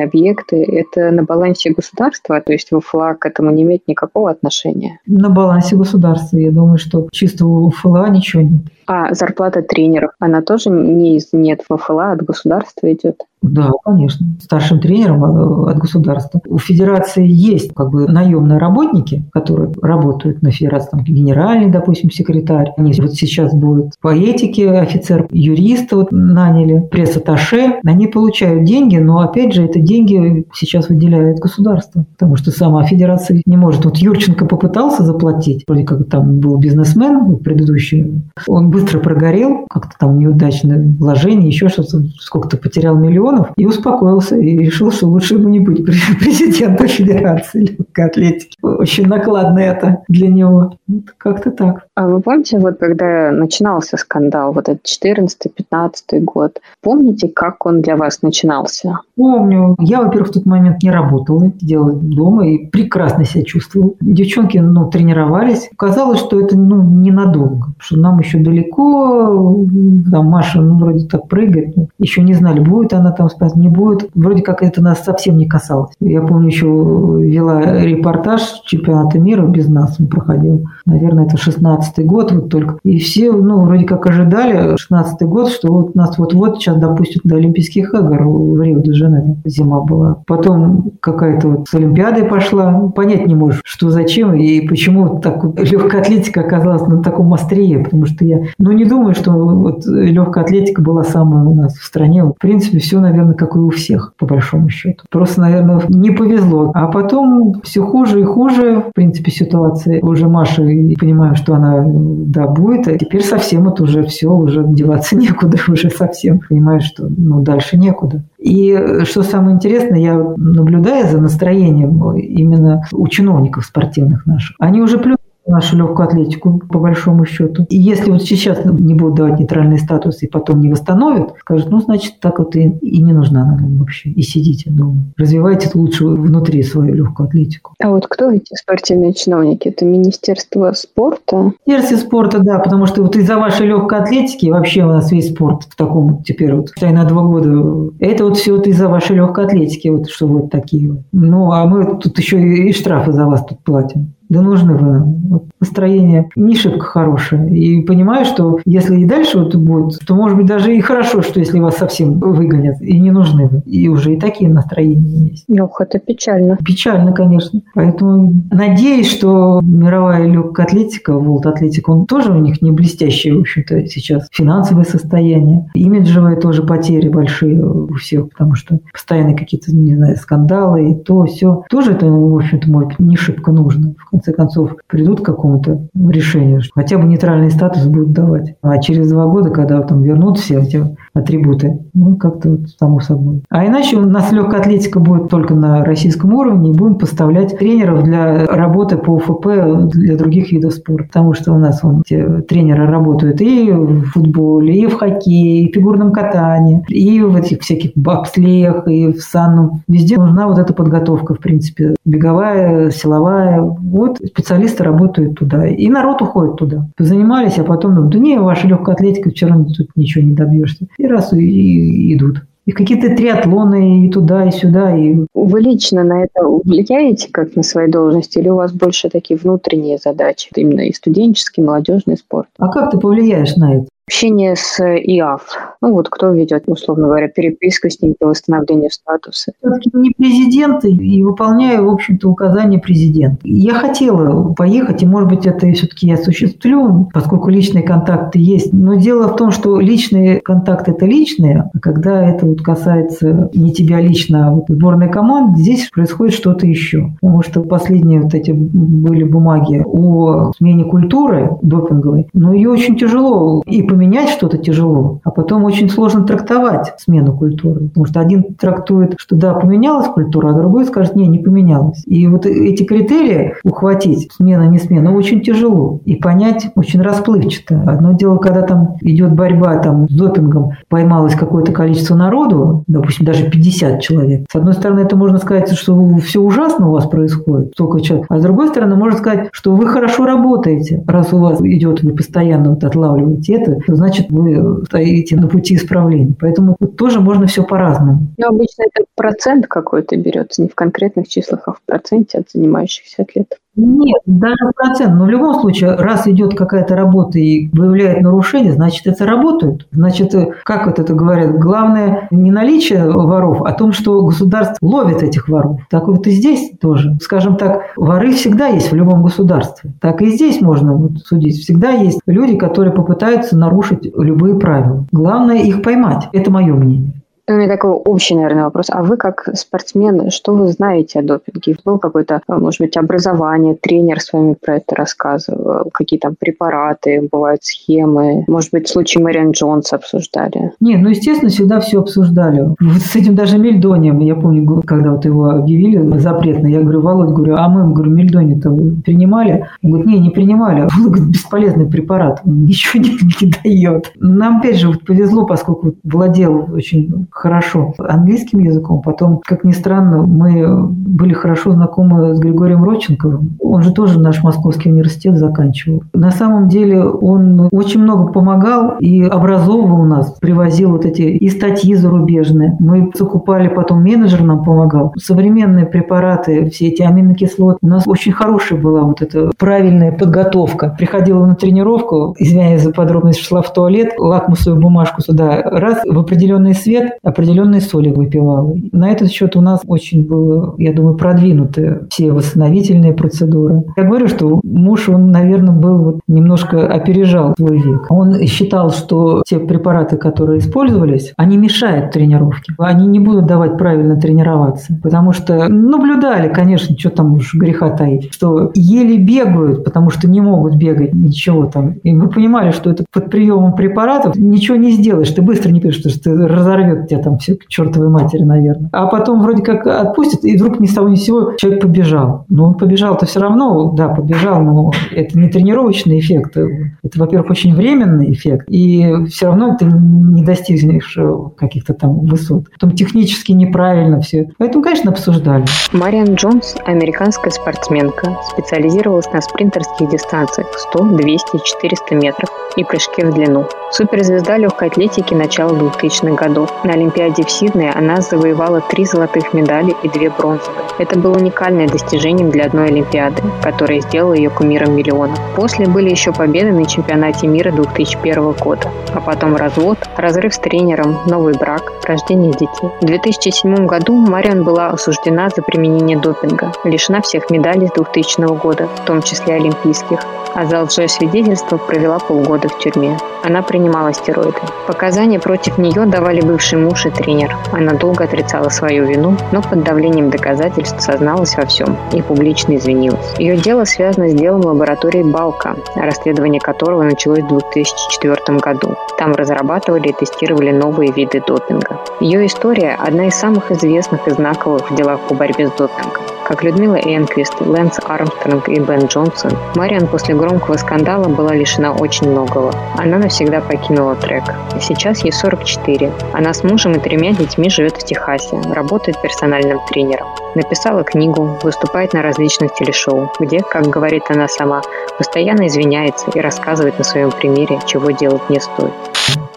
[0.05, 4.99] объекты, это на балансе государства, то есть ФЛА к этому не имеет никакого отношения?
[5.05, 6.37] На балансе государства.
[6.37, 8.61] Я думаю, что чисто у ФЛА ничего нет.
[8.87, 13.23] А зарплата тренеров, она тоже не из нет ФФЛА, от государства идет?
[13.41, 14.25] Да, конечно.
[14.41, 16.41] Старшим тренером э, от государства.
[16.47, 22.71] У федерации есть как бы наемные работники, которые работают на федерации, там, генеральный, допустим, секретарь.
[22.77, 27.81] Они вот сейчас будут по этике офицер, юриста вот наняли, пресс-атташе.
[27.85, 33.41] Они получают деньги, но опять же это деньги сейчас выделяет государство, потому что сама федерация
[33.45, 33.85] не может.
[33.85, 40.19] Вот Юрченко попытался заплатить, вроде как там был бизнесмен предыдущий, он быстро прогорел, как-то там
[40.19, 45.61] неудачное вложение, еще что-то, сколько-то потерял миллионов, и успокоился, и решил, что лучше ему не
[45.61, 45.85] быть
[46.19, 48.57] президентом Федерации легкой атлетики.
[48.61, 50.77] Очень накладно это для него.
[51.17, 51.84] Как-то так.
[51.95, 57.95] А вы помните, вот когда начинался скандал, вот этот 14-15 год, помните, как он для
[57.95, 58.99] вас начинался?
[59.15, 59.77] Помню.
[59.79, 63.93] Я, во-первых, в тот момент не работала, сидела дома и прекрасно себя чувствовала.
[64.01, 65.69] Девчонки, ну, тренировались.
[65.77, 69.65] Казалось, что это, ну, ненадолго, что нам еще далеко,
[70.11, 73.69] там Маша, ну, вроде так прыгает, ну, еще не знали, будет она там спать, не
[73.69, 74.09] будет.
[74.13, 75.93] Вроде как это нас совсем не касалось.
[76.01, 80.65] Я помню, еще вела репортаж чемпионата мира, без нас он проходил.
[80.85, 82.79] Наверное, это 16 год вот только.
[82.83, 87.35] И все, ну, вроде как ожидали, 16 год, что вот нас вот-вот сейчас допустят до
[87.35, 89.37] Олимпийских игр в Рио-де-Жанейро.
[89.45, 90.17] Зима была.
[90.27, 92.71] Потом какая-то вот с Олимпиадой пошла.
[92.95, 97.79] Понять не можешь, что зачем и почему так легкая атлетика оказалась на таком острие.
[97.79, 101.83] Потому что я, ну, не думаю, что вот легкая атлетика была самая у нас в
[101.83, 102.23] стране.
[102.23, 105.03] В принципе, все наверное, как и у всех, по большому счету.
[105.09, 106.71] Просто, наверное, не повезло.
[106.73, 110.01] А потом все хуже и хуже, в принципе, ситуация.
[110.01, 115.15] Уже Маша, понимаем, что она, да, будет, а теперь совсем это уже все, уже деваться
[115.17, 118.23] некуда, уже совсем понимаешь, что ну, дальше некуда.
[118.37, 124.97] И что самое интересное, я наблюдая за настроением именно у чиновников спортивных наших, они уже
[124.97, 127.65] плюс нашу легкую атлетику, по большому счету.
[127.69, 131.79] И если вот сейчас не будут давать нейтральный статус и потом не восстановят, скажут, ну,
[131.81, 135.05] значит, так вот и, и не нужна она нам вообще, и сидите дома.
[135.17, 137.73] Развивайте лучше внутри свою легкую атлетику.
[137.79, 139.67] А вот кто эти спортивные чиновники?
[139.67, 141.53] Это Министерство спорта?
[141.65, 145.63] Министерство спорта, да, потому что вот из-за вашей легкой атлетики вообще у нас весь спорт
[145.63, 149.89] в таком теперь вот, на два года, это вот все вот из-за вашей легкой атлетики,
[149.89, 151.01] вот что вот такие вот.
[151.11, 154.14] Ну, а мы тут еще и штрафы за вас тут платим.
[154.29, 155.15] Да нужны вы нам.
[155.59, 157.57] настроение не шибко хорошее.
[157.57, 161.39] И понимаю, что если и дальше вот будет, то может быть даже и хорошо, что
[161.39, 163.61] если вас совсем выгонят, и не нужны вы.
[163.65, 165.45] И уже и такие настроения есть.
[165.59, 166.57] Ох, это печально.
[166.63, 167.61] Печально, конечно.
[167.73, 173.41] Поэтому надеюсь, что мировая легкая атлетика, волт атлетика, он тоже у них не блестящее, в
[173.41, 175.69] общем-то, сейчас финансовое состояние.
[175.73, 181.25] Имиджевые тоже потери большие у всех, потому что постоянно какие-то, не знаю, скандалы и то,
[181.25, 181.63] все.
[181.69, 183.93] Тоже это, в общем-то, может быть, не шибко нужно.
[183.97, 188.55] В конце концов придут к какому-то решению, хотя бы нейтральный статус будут давать.
[188.61, 193.41] А через два года, когда там вернут все эти атрибуты, ну, как-то вот само собой.
[193.49, 198.03] А иначе у нас легкая атлетика будет только на российском уровне, и будем поставлять тренеров
[198.03, 199.47] для работы по УФП
[199.91, 201.07] для других видов спорта.
[201.07, 205.73] Потому что у нас вон, тренеры работают и в футболе, и в хоккее, и в
[205.73, 209.81] фигурном катании, и в этих всяких бобслеях, и в санном.
[209.87, 213.61] Везде нужна вот эта подготовка, в принципе, беговая, силовая.
[213.61, 215.65] Вот специалисты работают туда.
[215.67, 216.87] И народ уходит туда.
[216.99, 220.87] Занимались, а потом думают, да не, ваша легкая атлетика, вчера тут ничего не добьешься.
[221.05, 222.41] И раз и, и идут.
[222.65, 224.97] И какие-то триатлоны и туда, и сюда.
[224.97, 225.15] И...
[225.35, 228.39] Вы лично на это влияете как на своей должности?
[228.39, 230.49] Или у вас больше такие внутренние задачи?
[230.55, 232.47] Именно и студенческий, и молодежный спорт?
[232.57, 233.87] А как ты повлияешь на это?
[234.07, 235.41] Общение с ИАФ.
[235.81, 239.51] Ну вот кто ведет, условно говоря, переписку с ним по восстановлению статуса.
[239.59, 243.39] Все-таки не президент и выполняю, в общем-то, указания президента.
[243.43, 248.71] Я хотела поехать, и, может быть, это все-таки я осуществлю, поскольку личные контакты есть.
[248.73, 253.73] Но дело в том, что личные контакты– это личные, а когда это вот касается не
[253.73, 257.11] тебя лично, а вот сборной команды, здесь происходит что-то еще.
[257.21, 263.63] Потому что последние вот эти были бумаги о смене культуры допинговой, но ее очень тяжело
[263.65, 267.87] и поменять что-то тяжело, а потом очень сложно трактовать смену культуры.
[267.87, 272.03] Потому что один трактует, что да, поменялась культура, а другой скажет, не, не поменялась.
[272.05, 276.01] И вот эти критерии ухватить, смена, не смена, очень тяжело.
[276.03, 277.83] И понять очень расплывчато.
[277.87, 283.49] Одно дело, когда там идет борьба там, с допингом, поймалось какое-то количество народу, допустим, даже
[283.49, 284.45] 50 человек.
[284.51, 288.25] С одной стороны, это можно сказать, что все ужасно у вас происходит, столько человек.
[288.27, 292.11] А с другой стороны, можно сказать, что вы хорошо работаете, раз у вас идет, вы
[292.11, 296.35] постоянно вот отлавливаете это, значит, вы стоите на пути исправления.
[296.39, 298.27] Поэтому тут тоже можно все по-разному.
[298.37, 303.23] Но обычно это процент какой-то берется, не в конкретных числах, а в проценте от занимающихся
[303.23, 303.59] атлетов.
[303.75, 305.15] Нет, даже процент.
[305.15, 309.87] Но в любом случае, раз идет какая-то работа и выявляет нарушение, значит, это работают.
[309.91, 315.49] Значит, как вот это говорят, главное не наличие воров, а том, что государство ловит этих
[315.49, 315.81] воров.
[315.89, 317.17] Так вот и здесь тоже.
[317.21, 319.91] Скажем так, воры всегда есть в любом государстве.
[319.99, 321.57] Так и здесь можно вот судить.
[321.57, 325.05] Всегда есть люди, которые попытаются нарушить любые правила.
[325.11, 326.29] Главное их поймать.
[326.31, 327.13] Это мое мнение.
[327.47, 328.87] У меня такой общий, наверное, вопрос.
[328.89, 331.75] А вы как спортсмен, что вы знаете о допинге?
[331.85, 335.91] Был какое-то, может быть, образование, тренер с вами про это рассказывал?
[335.93, 338.45] Какие там препараты, бывают схемы?
[338.47, 340.71] Может быть, случай Мэриан Джонс обсуждали?
[340.79, 342.61] Не, ну, естественно, всегда все обсуждали.
[342.79, 347.29] Вот с этим даже Мельдонием, я помню, когда вот его объявили запретно, я говорю, Володь,
[347.29, 348.71] говорю, а мы, говорю, Мельдони-то
[349.05, 349.67] принимали?
[349.83, 350.81] Он говорит, не, не принимали.
[350.97, 354.11] Он говорит, бесполезный препарат, он ничего не, не дает.
[354.15, 359.01] Нам, опять же, вот повезло, поскольку владел очень хорошо английским языком.
[359.01, 363.57] Потом, как ни странно, мы были хорошо знакомы с Григорием Родченковым.
[363.59, 366.03] Он же тоже наш Московский университет заканчивал.
[366.13, 371.93] На самом деле он очень много помогал и образовывал нас, привозил вот эти и статьи
[371.95, 372.77] зарубежные.
[372.79, 375.13] Мы закупали, потом менеджер нам помогал.
[375.17, 377.79] Современные препараты, все эти аминокислоты.
[377.81, 380.95] У нас очень хорошая была вот эта правильная подготовка.
[380.97, 386.73] Приходила на тренировку, извиняюсь за подробность, шла в туалет, лакмусовую бумажку сюда, раз, в определенный
[386.73, 388.77] свет, определенные соли выпивал.
[388.91, 393.83] На этот счет у нас очень было, я думаю, продвинуты все восстановительные процедуры.
[393.97, 398.05] Я говорю, что муж, он, наверное, был вот немножко опережал свой век.
[398.09, 402.73] Он считал, что те препараты, которые использовались, они мешают тренировке.
[402.77, 404.97] Они не будут давать правильно тренироваться.
[405.01, 410.41] Потому что наблюдали, конечно, что там уж греха таить, что еле бегают, потому что не
[410.41, 411.93] могут бегать ничего там.
[412.03, 415.31] И мы понимали, что это под приемом препаратов ничего не сделаешь.
[415.31, 418.89] Ты быстро не пишешь, что ты разорвет тебя там все к чертовой матери, наверное.
[418.91, 422.45] А потом вроде как отпустит, и вдруг ни с того ни с сего человек побежал.
[422.49, 426.57] Но он побежал-то все равно, да, побежал, но это не тренировочный эффект.
[426.57, 428.65] Это, во-первых, очень временный эффект.
[428.69, 432.65] И все равно ты не достигнешь э, каких-то там высот.
[432.71, 434.49] Потом технически неправильно все.
[434.57, 435.65] Поэтому, конечно, обсуждали.
[435.93, 438.37] Мариан Джонс– американская спортсменка.
[438.51, 443.65] Специализировалась на спринтерских дистанциях 100, 200 и 400 метров и прыжке в длину.
[443.91, 446.69] Суперзвезда легкой атлетики начала 2000-х годов.
[446.83, 450.85] На Олимпиаде в Сиднее она завоевала три золотых медали и две бронзовые.
[450.97, 455.37] Это было уникальное достижением для одной Олимпиады, которая сделала ее кумиром миллионов.
[455.55, 461.19] После были еще победы на чемпионате мира 2001 года, а потом развод, разрыв с тренером,
[461.27, 462.89] новый брак, рождение детей.
[463.01, 468.87] В 2007 году Мариан была осуждена за применение допинга, лишена всех медалей с 2000 года,
[468.87, 470.21] в том числе олимпийских,
[470.55, 473.17] а за лжесвидетельство провела полгода в тюрьме.
[473.43, 474.59] Она принимала стероиды.
[474.87, 477.55] Показания против нее давали бывший муж и тренер.
[477.71, 483.33] Она долго отрицала свою вину, но под давлением доказательств созналась во всем и публично извинилась.
[483.37, 488.95] Ее дело связано с делом лаборатории Балка, расследование которого началось в 2004 году.
[489.17, 491.99] Там разрабатывали и тестировали новые виды допинга.
[492.19, 496.23] Ее история– одна из самых известных и знаковых в делах по борьбе с допингом.
[496.45, 502.29] Как Людмила Энквист, Лэнс Армстронг и Бен Джонсон, Мариан после громкого скандала была лишена очень
[502.29, 502.71] многого.
[502.97, 504.43] Она навсегда покинула трек.
[504.79, 506.11] Сейчас ей 44.
[506.33, 510.27] Она с мужем и тремя детьми живет в Техасе, работает персональным тренером.
[510.53, 514.83] Написала книгу, выступает на различных телешоу, где, как говорит она сама,
[515.17, 518.93] постоянно извиняется и рассказывает на своем примере, чего делать не стоит.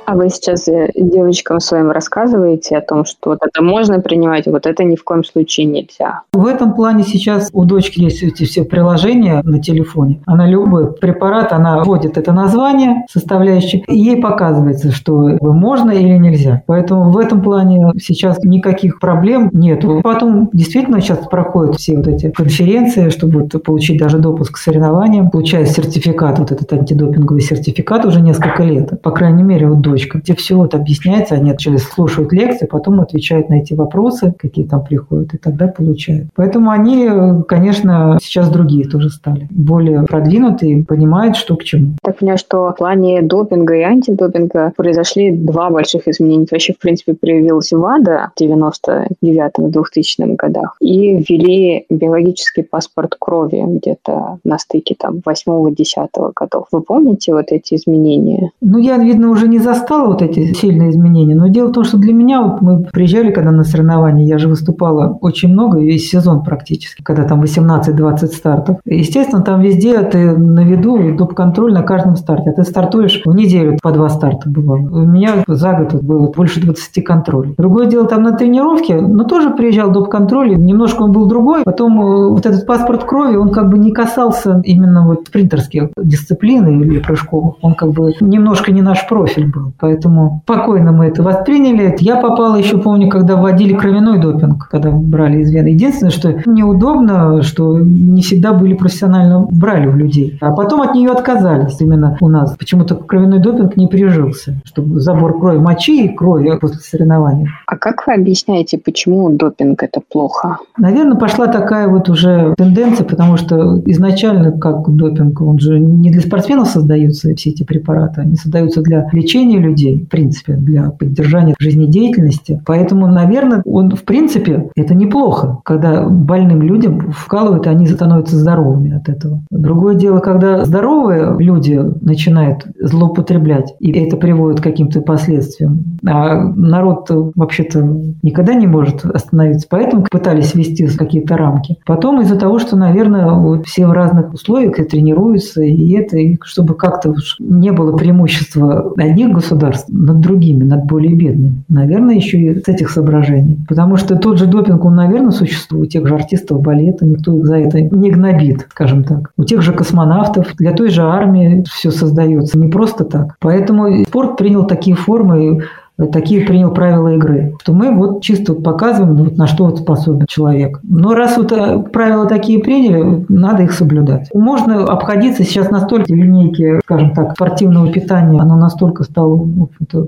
[0.09, 4.65] А вы сейчас э, девочкам своим рассказываете о том, что вот это можно принимать, вот
[4.65, 6.23] это ни в коем случае нельзя?
[6.33, 10.23] В этом плане сейчас у дочки есть эти все приложения на телефоне.
[10.25, 16.63] Она любой препарат, она вводит это название составляющее, и ей показывается, что можно или нельзя.
[16.65, 20.01] Поэтому в этом плане сейчас никаких проблем нету.
[20.03, 25.29] Потом действительно сейчас проходят все вот эти конференции, чтобы вот получить даже допуск к соревнованиям,
[25.29, 29.03] получая сертификат, вот этот антидопинговый сертификат уже несколько лет.
[29.03, 33.01] По крайней мере, вот дочь точка, где все вот объясняется, они через слушают лекции, потом
[33.01, 36.29] отвечают на эти вопросы, какие там приходят, и тогда получают.
[36.37, 37.09] Поэтому они,
[37.49, 41.95] конечно, сейчас другие тоже стали, более продвинутые, понимают, что к чему.
[42.03, 46.47] Так понимаю, что в плане допинга и антидопинга произошли два больших изменения.
[46.49, 54.59] Вообще, в принципе, появилась ВАДА в 99-2000 годах и ввели биологический паспорт крови где-то на
[54.59, 56.69] стыке там 8-10 годов.
[56.71, 58.53] Вы помните вот эти изменения?
[58.61, 61.35] Ну, я, видно, уже не застал застала вот эти сильные изменения.
[61.35, 64.49] Но дело в том, что для меня, вот мы приезжали когда на соревнования, я же
[64.49, 68.77] выступала очень много, весь сезон практически, когда там 18-20 стартов.
[68.85, 72.51] Естественно, там везде ты на виду, доп-контроль на каждом старте.
[72.51, 74.79] А ты стартуешь в неделю по два старта бывало.
[74.79, 77.55] У меня за год было больше 20 контролей.
[77.57, 81.63] Другое дело там на тренировке, но тоже приезжал доп-контроль, немножко он был другой.
[81.65, 86.67] Потом э, вот этот паспорт крови, он как бы не касался именно вот спринтерских дисциплин
[86.69, 87.57] или прыжков.
[87.63, 89.73] Он как бы немножко не наш профиль был.
[89.81, 91.97] Поэтому спокойно мы это восприняли.
[92.01, 95.69] Я попала еще, помню, когда вводили кровяной допинг, когда брали из вены.
[95.69, 100.37] Единственное, что неудобно, что не всегда были профессионально брали у людей.
[100.41, 102.57] А потом от нее отказались именно у нас.
[102.57, 107.49] Почему-то кровяной допинг не прижился, чтобы забор крови, мочи и крови после соревнований.
[107.67, 110.59] А как вы объясняете, почему допинг это плохо?
[110.77, 116.21] Наверное, пошла такая вот уже тенденция, потому что изначально как допинг, он же не для
[116.21, 122.63] спортсменов создаются все эти препараты, они создаются для лечения людей, в принципе, для поддержания жизнедеятельности.
[122.67, 128.97] Поэтому, наверное, он, в принципе, это неплохо, когда больным людям вкалывают, и они становятся здоровыми
[128.97, 129.43] от этого.
[129.51, 135.99] Другое дело, когда здоровые люди начинают злоупотреблять, и это приводит к каким-то последствиям.
[136.07, 137.83] А народ вообще-то
[138.23, 141.79] никогда не может остановиться, поэтому пытались ввести какие-то рамки.
[141.87, 146.39] Потом из-за того, что, наверное, вот все в разных условиях и тренируются, и это, и
[146.43, 151.63] чтобы как-то не было преимущества одних государств, государств над другими, над более бедными.
[151.69, 153.59] Наверное, еще и с этих соображений.
[153.69, 157.47] Потому что тот же допинг, он, наверное, существует у тех же артистов балета, никто их
[157.47, 159.31] за это не гнобит, скажем так.
[159.37, 163.37] У тех же космонавтов, для той же армии все создается не просто так.
[163.41, 165.63] Поэтому спорт принял такие формы,
[166.07, 167.57] такие принял правила игры.
[167.61, 170.81] Что мы вот чисто вот показываем, вот на что вот способен человек.
[170.83, 174.29] Но раз вот э, правила такие приняли, надо их соблюдать.
[174.33, 179.49] Можно обходиться сейчас настолько линейки, скажем так, спортивного питания, оно настолько стало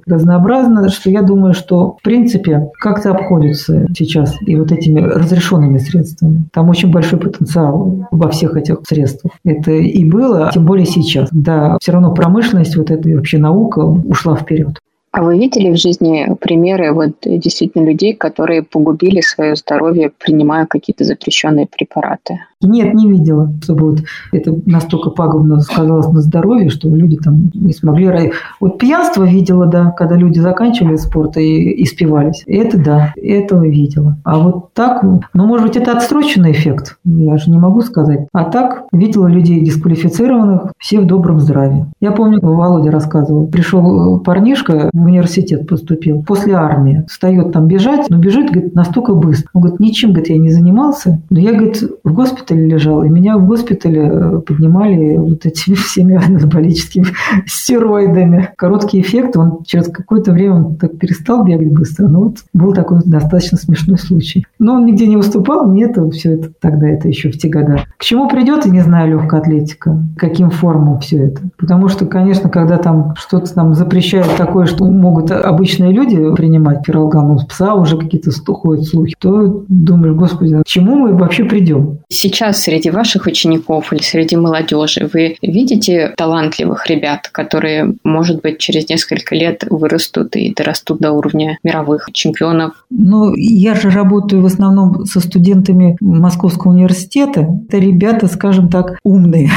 [0.07, 6.45] разнообразно, что я думаю, что в принципе как-то обходится сейчас и вот этими разрешенными средствами.
[6.53, 9.33] Там очень большой потенциал во всех этих средствах.
[9.45, 11.29] Это и было, тем более сейчас.
[11.33, 14.79] Да, все равно промышленность, вот эта вообще наука ушла вперед.
[15.13, 21.05] А вы видели в жизни примеры вот действительно людей, которые погубили свое здоровье, принимая какие-то
[21.05, 22.45] запрещенные препараты?
[22.63, 24.01] Нет, не видела, чтобы вот
[24.33, 28.33] это настолько пагубно сказалось на здоровье, что люди там не смогли...
[28.61, 32.43] Вот пьянство видела, да, когда люди заканчивали спорт и, и спивались.
[32.47, 34.19] Это да, этого видела.
[34.25, 38.29] А вот так, ну, может быть, это отсроченный эффект, я же не могу сказать.
[38.33, 41.87] А так видела людей дисквалифицированных, все в добром здравии.
[42.01, 48.19] Я помню, Володя рассказывал, пришел парнишка в университет поступил после армии, встает там бежать, но
[48.19, 49.49] бежит, говорит, настолько быстро.
[49.55, 53.09] Он говорит, ничем, говорит, я не занимался, но я, говорит, в госпитале госпитале лежал, и
[53.09, 57.07] меня в госпитале э, поднимали вот этими всеми анаболическими
[57.47, 58.51] стероидами.
[58.57, 63.01] Короткий эффект, он через какое-то время он так перестал бегать быстро, но вот был такой
[63.05, 64.47] достаточно смешной случай.
[64.59, 67.79] Но он нигде не выступал, мне это все это тогда, это еще в те годы.
[67.97, 71.43] К чему придет, я не знаю, легкая атлетика, каким формам все это.
[71.59, 77.29] Потому что, конечно, когда там что-то там запрещают такое, что могут обычные люди принимать пиралган,
[77.29, 81.99] ну, с пса уже какие-то ходят слухи, то думаешь, господи, к чему мы вообще придем?
[82.09, 88.59] Сейчас сейчас среди ваших учеников или среди молодежи вы видите талантливых ребят, которые, может быть,
[88.59, 92.73] через несколько лет вырастут и дорастут до уровня мировых чемпионов?
[92.89, 97.47] Ну, я же работаю в основном со студентами Московского университета.
[97.69, 99.51] Это ребята, скажем так, умные.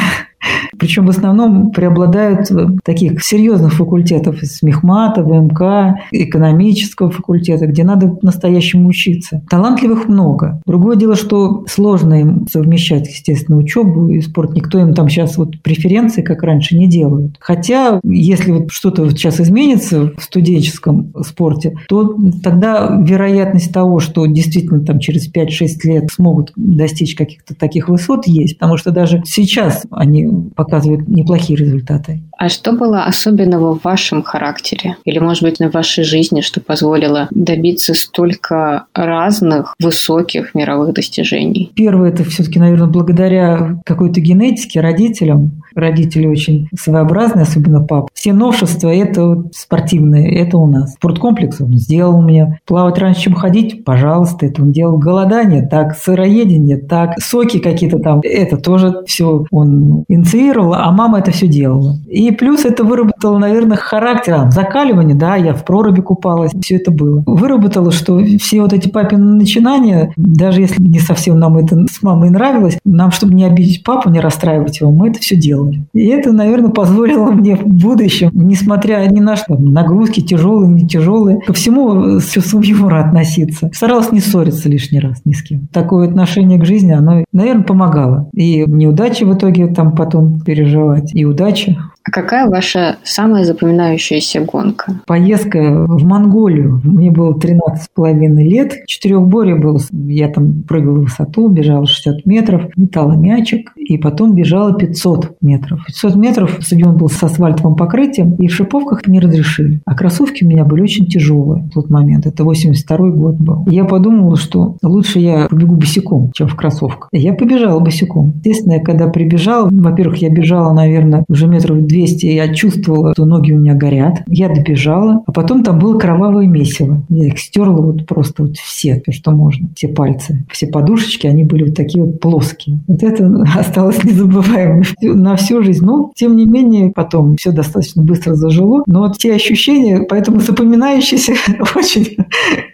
[0.78, 2.50] Причем в основном преобладают
[2.84, 9.42] таких серьезных факультетов из Мехмата, ВМК, экономического факультета, где надо настоящему учиться.
[9.50, 10.62] Талантливых много.
[10.66, 14.54] Другое дело, что сложно им совмещать, естественно, учебу и спорт.
[14.54, 17.38] Никто им там сейчас вот преференции, как раньше, не делают.
[17.40, 24.84] Хотя, если вот что-то сейчас изменится в студенческом спорте, то тогда вероятность того, что действительно
[24.84, 28.58] там через 5-6 лет смогут достичь каких-то таких высот, есть.
[28.58, 32.22] Потому что даже сейчас они показывают неплохие результаты.
[32.38, 37.28] А что было особенного в вашем характере или, может быть, в вашей жизни, что позволило
[37.32, 41.72] добиться столько разных высоких мировых достижений?
[41.76, 45.63] Первое, это все-таки, наверное, благодаря какой-то генетике родителям.
[45.76, 48.08] Родители очень своеобразные, особенно папа.
[48.14, 50.94] Все новшества– это спортивные, это у нас.
[50.94, 52.60] Спорткомплекс он сделал мне.
[52.66, 54.98] Плавать раньше, чем ходить, пожалуйста, это он делал.
[54.98, 61.32] Голодание, так, сыроедение, так, соки какие-то там, это тоже все он инициировал, а мама это
[61.32, 61.98] все делала.
[62.08, 67.24] И плюс это выработало, наверное, характер, закаливание, да, я в проруби купалась, все это было.
[67.26, 72.30] Выработало, что все вот эти папины начинания, даже если не совсем нам это с мамой
[72.30, 75.63] нравилось, нам, чтобы не обидеть папу, не расстраивать его, мы это все делали.
[75.94, 81.40] И это, наверное, позволило мне в будущем, несмотря ни на что, нагрузки тяжелые, не тяжелые,
[81.42, 83.70] ко всему с чувством юмора относиться.
[83.74, 85.68] Старалась не ссориться лишний раз ни с кем.
[85.72, 88.30] Такое отношение к жизни, оно, наверное, помогало.
[88.34, 91.78] И неудачи в итоге там потом переживать, и удачи.
[92.06, 95.00] А какая ваша самая запоминающаяся гонка?
[95.08, 96.82] Поездка в Монголию.
[96.84, 98.74] Мне было 13 с половиной лет.
[98.88, 99.80] Четырехборье было.
[99.92, 103.72] Я там прыгала в высоту, бежала 60 метров, метала мячик.
[103.78, 105.86] И потом бежала 500 метров.
[105.86, 108.36] 500 метров стадион был с асфальтовым покрытием.
[108.36, 109.82] И в шиповках не разрешили.
[109.86, 112.26] А кроссовки у меня были очень тяжелые в тот момент.
[112.26, 113.66] Это 82 год был.
[113.70, 117.08] Я подумала, что лучше я побегу босиком, чем в кроссовках.
[117.14, 118.34] Я побежала босиком.
[118.44, 123.52] Естественно, я когда прибежала, во-первых, я бежала, наверное, уже метров 200, я чувствовала, что ноги
[123.54, 124.24] у меня горят.
[124.28, 127.04] Я добежала, а потом там было кровавое месиво.
[127.10, 130.46] Я их стерла вот просто вот все, что можно, все пальцы.
[130.52, 132.80] Все подушечки, они были вот такие вот плоские.
[132.88, 135.86] Вот это осталось незабываемым на всю жизнь.
[135.86, 138.84] Но, тем не менее, потом все достаточно быстро зажило.
[138.88, 141.34] Но вот те ощущения, поэтому запоминающиеся
[141.76, 142.18] очень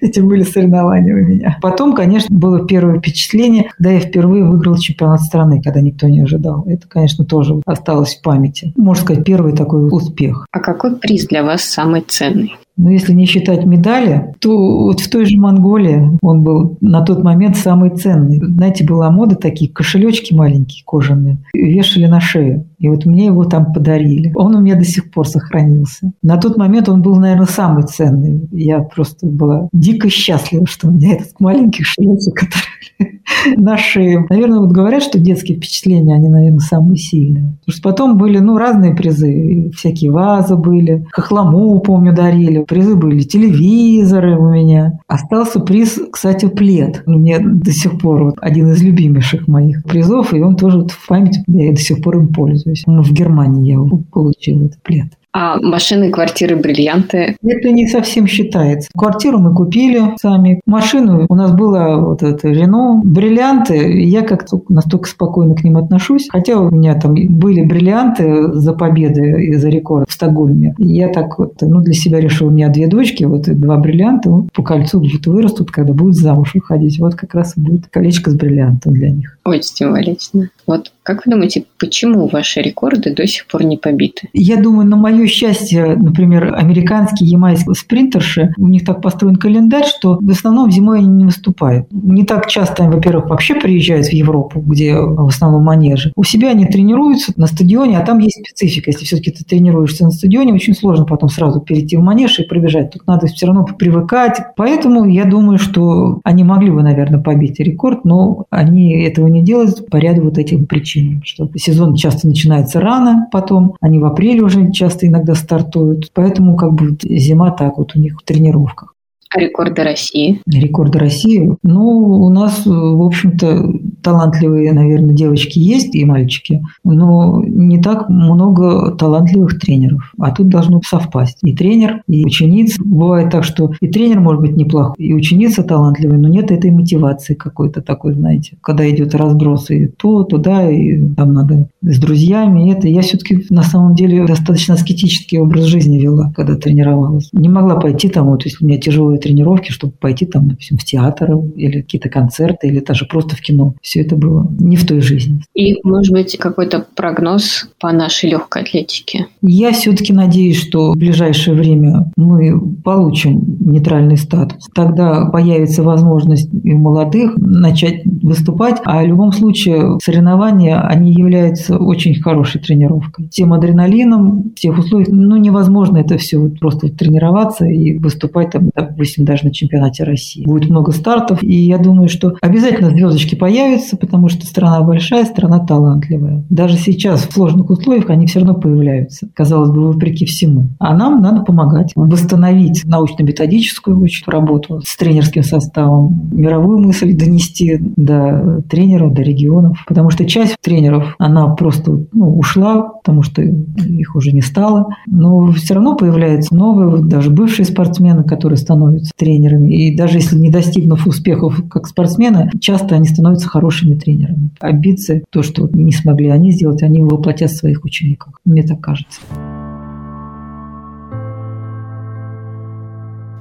[0.02, 1.58] эти были соревнования у меня.
[1.62, 6.64] Потом, конечно, было первое впечатление, когда я впервые выиграл чемпионат страны, когда никто не ожидал.
[6.68, 8.74] Это, конечно, тоже осталось в памяти.
[8.78, 10.45] Можно сказать, первый такой успех.
[10.52, 12.56] А какой приз для вас самый ценный?
[12.77, 17.23] Но если не считать медали, то вот в той же Монголии он был на тот
[17.23, 18.40] момент самый ценный.
[18.40, 22.69] Знаете, была мода такие кошелечки маленькие кожаные, вешали на шею.
[22.80, 24.32] И вот мне его там подарили.
[24.36, 26.12] Он у меня до сих пор сохранился.
[26.24, 28.48] На тот момент он был, наверное, самый ценный.
[28.52, 33.20] Я просто была дико счастлива, что у меня этот маленький шелечек, который
[33.58, 34.26] на шее.
[34.30, 37.58] Наверное, вот говорят, что детские впечатления, они, наверное, самые сильные.
[37.60, 39.72] Потому что потом были, ну, разные призы.
[39.76, 42.64] Всякие вазы были, хохлому, помню, дарили.
[42.64, 45.00] Призы были, телевизоры у меня.
[45.08, 47.04] Остался приз, кстати, плед.
[47.06, 51.08] Мне до сих пор вот один из любимейших моих призов, и он тоже вот в
[51.08, 52.69] памяти, я до сих пор им пользуюсь.
[52.88, 53.80] Ну, в Германии я
[54.12, 55.18] получил этот плед.
[55.32, 57.36] А машины, квартиры, бриллианты?
[57.44, 58.90] Это не совсем считается.
[58.98, 60.60] Квартиру мы купили сами.
[60.66, 63.02] Машину у нас было вот это Рено.
[63.04, 66.28] Бриллианты, я как-то настолько спокойно к ним отношусь.
[66.32, 70.74] Хотя у меня там были бриллианты за победы и за рекорд в Стокгольме.
[70.80, 74.52] Я так вот, ну, для себя решил, у меня две дочки, вот два бриллианта вот,
[74.52, 77.00] по кольцу вот вырастут, когда будут замуж выходить.
[77.00, 79.38] Вот как раз будет колечко с бриллиантом для них.
[79.46, 80.50] Очень символично.
[80.66, 84.30] Вот как вы думаете, почему ваши рекорды до сих пор не побиты?
[84.34, 90.18] Я думаю, на мое счастье, например, американские ямайские спринтерши, у них так построен календарь, что
[90.20, 91.88] в основном зимой они не выступают.
[91.92, 96.12] Не так часто они, во-первых, вообще приезжают в Европу, где в основном манежи.
[96.16, 98.92] У себя они тренируются на стадионе, а там есть специфика.
[98.92, 102.92] Если все-таки ты тренируешься на стадионе, очень сложно потом сразу перейти в манеж и пробежать.
[102.92, 104.38] Тут надо все равно привыкать.
[104.56, 109.90] Поэтому я думаю, что они могли бы, наверное, побить рекорд, но они этого не делают
[109.90, 111.22] по ряду вот этих причин.
[111.24, 116.11] Что сезон часто начинается рано, потом они в апреле уже часто иногда стартуют.
[116.14, 118.95] Поэтому как бы зима так вот у них в тренировках.
[119.36, 120.42] Рекорды России?
[120.48, 121.56] Рекорды России?
[121.62, 128.92] Ну, у нас, в общем-то, талантливые, наверное, девочки есть и мальчики, но не так много
[128.92, 130.12] талантливых тренеров.
[130.20, 131.38] А тут должно совпасть.
[131.44, 132.78] И тренер, и учениц.
[132.80, 137.36] Бывает так, что и тренер может быть неплохой, и ученица талантливая, но нет этой мотивации
[137.36, 142.72] какой-то такой, знаете, когда идет разброс и то, туда, и там надо с друзьями.
[142.72, 147.30] Это я все-таки на самом деле достаточно аскетический образ жизни вела, когда тренировалась.
[147.32, 148.80] Не могла пойти там, вот если у меня
[149.20, 153.41] тяжелые тренировки, чтобы пойти там, допустим, в театр или какие-то концерты, или даже просто в
[153.41, 153.76] кино.
[153.82, 155.41] Все это было не в той жизни.
[155.54, 159.28] И, может быть, какой-то прогноз по нашей легкой атлетике?
[159.41, 164.68] Я все-таки надеюсь, что в ближайшее время мы получим нейтральный статус.
[164.74, 168.82] Тогда появится возможность и у молодых начать выступать.
[168.86, 173.28] А в любом случае соревнования, они являются очень хорошей тренировкой.
[173.30, 178.70] Тем адреналином, в тех условиях, ну, невозможно это все вот просто тренироваться и выступать там,
[178.76, 180.45] допустим, даже на чемпионате России.
[180.45, 185.60] Будет много стартов, и я думаю, что обязательно звездочки появятся, потому что страна большая, страна
[185.60, 186.44] талантливая.
[186.49, 190.69] Даже сейчас в сложных условиях они все равно появляются, казалось бы, вопреки всему.
[190.80, 199.14] А нам надо помогать восстановить научно-методическую работу с тренерским составом, мировую мысль донести до тренеров,
[199.14, 204.41] до регионов, потому что часть тренеров, она просто ну, ушла, потому что их уже не
[204.41, 210.38] стало, но все равно появляются новые, даже бывшие спортсмены, которые становятся тренерами, и даже если
[210.38, 214.52] не достигнув успехов как спортсмены, часто они становятся хорошими тренерами.
[214.60, 218.40] Амбиции, то, что не смогли они сделать, они воплотят в своих учениках.
[218.46, 219.20] Мне так кажется.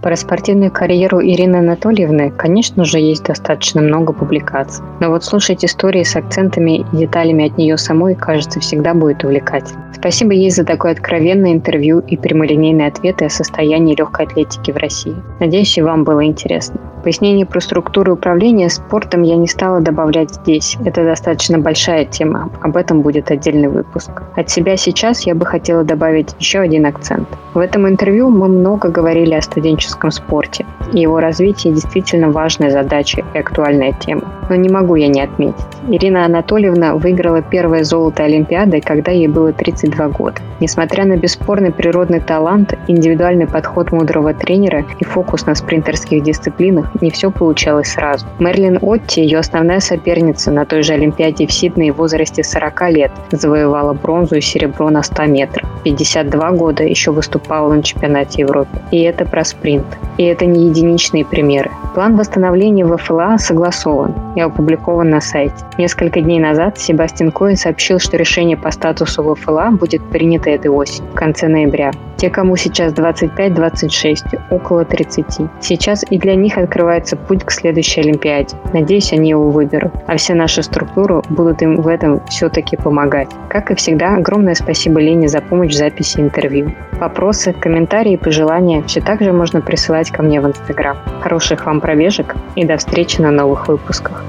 [0.02, 4.84] Про спортивную карьеру Ирины Анатольевны, конечно же, есть достаточно много публикаций.
[5.00, 9.92] Но вот слушать истории с акцентами и деталями от нее самой, кажется, всегда будет увлекательно.
[9.92, 15.16] Спасибо ей за такое откровенное интервью и прямолинейные ответы о состоянии легкой атлетики в России.
[15.40, 16.80] Надеюсь, и вам было интересно.
[17.02, 20.76] Пояснение про структуру управления спортом я не стала добавлять здесь.
[20.84, 22.50] Это достаточно большая тема.
[22.60, 24.10] Об этом будет отдельный выпуск.
[24.36, 27.28] От себя сейчас я бы хотела добавить еще один акцент.
[27.54, 30.66] В этом интервью мы много говорили о студенческом спорте.
[30.92, 34.22] И его развитие действительно важная задача и актуальная тема.
[34.48, 35.64] Но не могу я не отметить.
[35.88, 40.40] Ирина Анатольевна выиграла первое золото Олимпиады, когда ей было 32 года.
[40.60, 47.10] Несмотря на бесспорный природный талант, индивидуальный подход мудрого тренера и фокус на спринтерских дисциплинах, не
[47.10, 48.26] все получалось сразу.
[48.38, 53.12] Мерлин Отти, ее основная соперница на той же Олимпиаде в Сиднее в возрасте 40 лет,
[53.30, 55.68] завоевала бронзу и серебро на 100 метров.
[55.84, 58.78] 52 года еще выступала на чемпионате Европы.
[58.90, 59.77] И это про спринт.
[60.16, 61.70] И это не единичные примеры.
[61.94, 65.56] План восстановления ВФЛА согласован и опубликован на сайте.
[65.78, 71.10] Несколько дней назад Себастьян Коин сообщил, что решение по статусу ВФЛА будет принято этой осенью,
[71.12, 71.92] в конце ноября.
[72.18, 75.24] Те, кому сейчас 25-26, около 30.
[75.60, 78.56] Сейчас и для них открывается путь к следующей Олимпиаде.
[78.72, 79.92] Надеюсь, они его выберут.
[80.08, 83.28] А все наши структуры будут им в этом все-таки помогать.
[83.48, 86.74] Как и всегда, огромное спасибо Лене за помощь в записи интервью.
[86.98, 90.96] Вопросы, комментарии и пожелания все также можно присылать ко мне в Инстаграм.
[91.20, 94.24] Хороших вам пробежек и до встречи на новых выпусках.